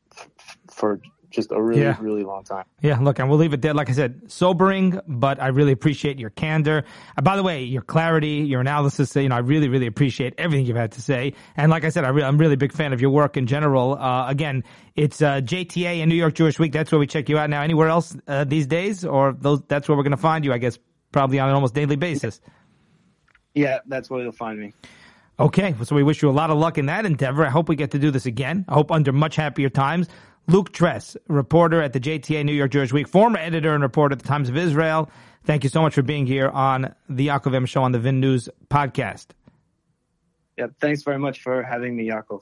for 0.72 1.02
just 1.30 1.52
a 1.52 1.62
really, 1.62 1.82
yeah. 1.82 1.98
really 2.00 2.24
long 2.24 2.44
time. 2.44 2.66
Yeah, 2.82 3.00
look, 3.00 3.20
and 3.20 3.30
we'll 3.30 3.38
leave 3.38 3.54
it 3.54 3.62
there. 3.62 3.74
Like 3.74 3.90
I 3.90 3.94
said, 3.94 4.32
sobering, 4.32 5.00
but 5.08 5.42
I 5.42 5.48
really 5.48 5.72
appreciate 5.72 6.20
your 6.20 6.32
candor. 6.32 6.84
Uh, 7.18 7.22
by 7.22 7.36
the 7.36 7.44
way, 7.44 7.64
your 7.64 7.82
clarity, 7.82 8.38
your 8.48 8.62
analysis, 8.62 9.16
you 9.16 9.30
know, 9.30 9.36
I 9.36 9.40
really, 9.40 9.70
really 9.70 9.88
appreciate 9.88 10.34
everything 10.38 10.66
you've 10.66 10.78
had 10.78 10.92
to 10.94 11.02
say. 11.02 11.34
And 11.56 11.70
like 11.70 11.84
I 11.84 11.90
said, 11.90 12.04
I 12.04 12.10
am 12.10 12.38
really 12.38 12.56
a 12.56 12.58
big 12.58 12.74
fan 12.74 12.94
of 12.94 13.02
your 13.02 13.12
work 13.12 13.38
in 13.38 13.48
general. 13.48 13.94
Uh, 13.94 14.28
again, 14.28 14.64
it's 14.96 15.22
uh, 15.22 15.42
JTA 15.42 16.00
and 16.02 16.10
New 16.10 16.16
York 16.16 16.34
Jewish 16.34 16.58
Week. 16.60 16.72
That's 16.72 16.92
where 16.92 17.00
we 17.00 17.08
check 17.08 17.30
you 17.30 17.38
out 17.38 17.50
now. 17.50 17.62
Anywhere 17.62 17.90
else 17.90 18.16
uh, 18.28 18.44
these 18.44 18.68
days? 18.68 19.06
Or 19.06 19.34
those? 19.34 19.62
that's 19.68 19.88
where 19.88 19.98
we're 19.98 20.04
going 20.04 20.12
to 20.12 20.18
find 20.18 20.44
you, 20.44 20.54
I 20.54 20.58
guess, 20.58 20.80
probably 21.12 21.40
on 21.40 21.50
an 21.50 21.56
almost 21.56 21.76
daily 21.76 21.96
basis. 21.96 22.42
Yeah, 23.54 23.80
that's 23.88 24.10
where 24.10 24.22
you'll 24.22 24.32
find 24.32 24.60
me. 24.60 24.74
Okay, 25.40 25.74
so 25.84 25.96
we 25.96 26.04
wish 26.04 26.22
you 26.22 26.30
a 26.30 26.32
lot 26.32 26.50
of 26.50 26.58
luck 26.58 26.78
in 26.78 26.88
that 26.88 27.06
endeavor. 27.06 27.46
I 27.46 27.50
hope 27.50 27.70
we 27.70 27.78
get 27.78 27.92
to 27.92 28.00
do 28.00 28.12
this 28.12 28.26
again. 28.26 28.66
I 28.68 28.74
hope 28.74 28.92
under 28.92 29.14
much 29.14 29.38
happier 29.38 29.70
times. 29.70 30.10
Luke 30.50 30.74
Tress, 30.74 31.16
reporter 31.28 31.80
at 31.80 31.94
the 31.94 32.00
JTA 32.00 32.44
New 32.44 32.54
York 32.54 32.72
Jewish 32.72 32.92
Week, 32.92 33.08
former 33.08 33.38
editor 33.38 33.76
and 33.76 33.84
reporter 33.84 34.14
at 34.14 34.20
the 34.20 34.28
Times 34.28 34.50
of 34.50 34.58
Israel. 34.58 35.08
Thank 35.44 35.64
you 35.64 35.70
so 35.70 35.80
much 35.80 35.94
for 35.94 36.02
being 36.02 36.26
here 36.26 36.50
on 36.50 36.96
the 37.08 37.28
Yaakov 37.28 37.54
M 37.54 37.68
Show 37.68 37.84
on 37.84 37.92
the 37.92 38.00
Vin 38.00 38.20
News 38.20 38.50
podcast. 38.68 39.28
Yeah, 40.58 40.66
thanks 40.82 41.04
very 41.04 41.20
much 41.20 41.44
for 41.44 41.62
having 41.62 41.96
me, 41.96 42.10
Yaakov. 42.10 42.42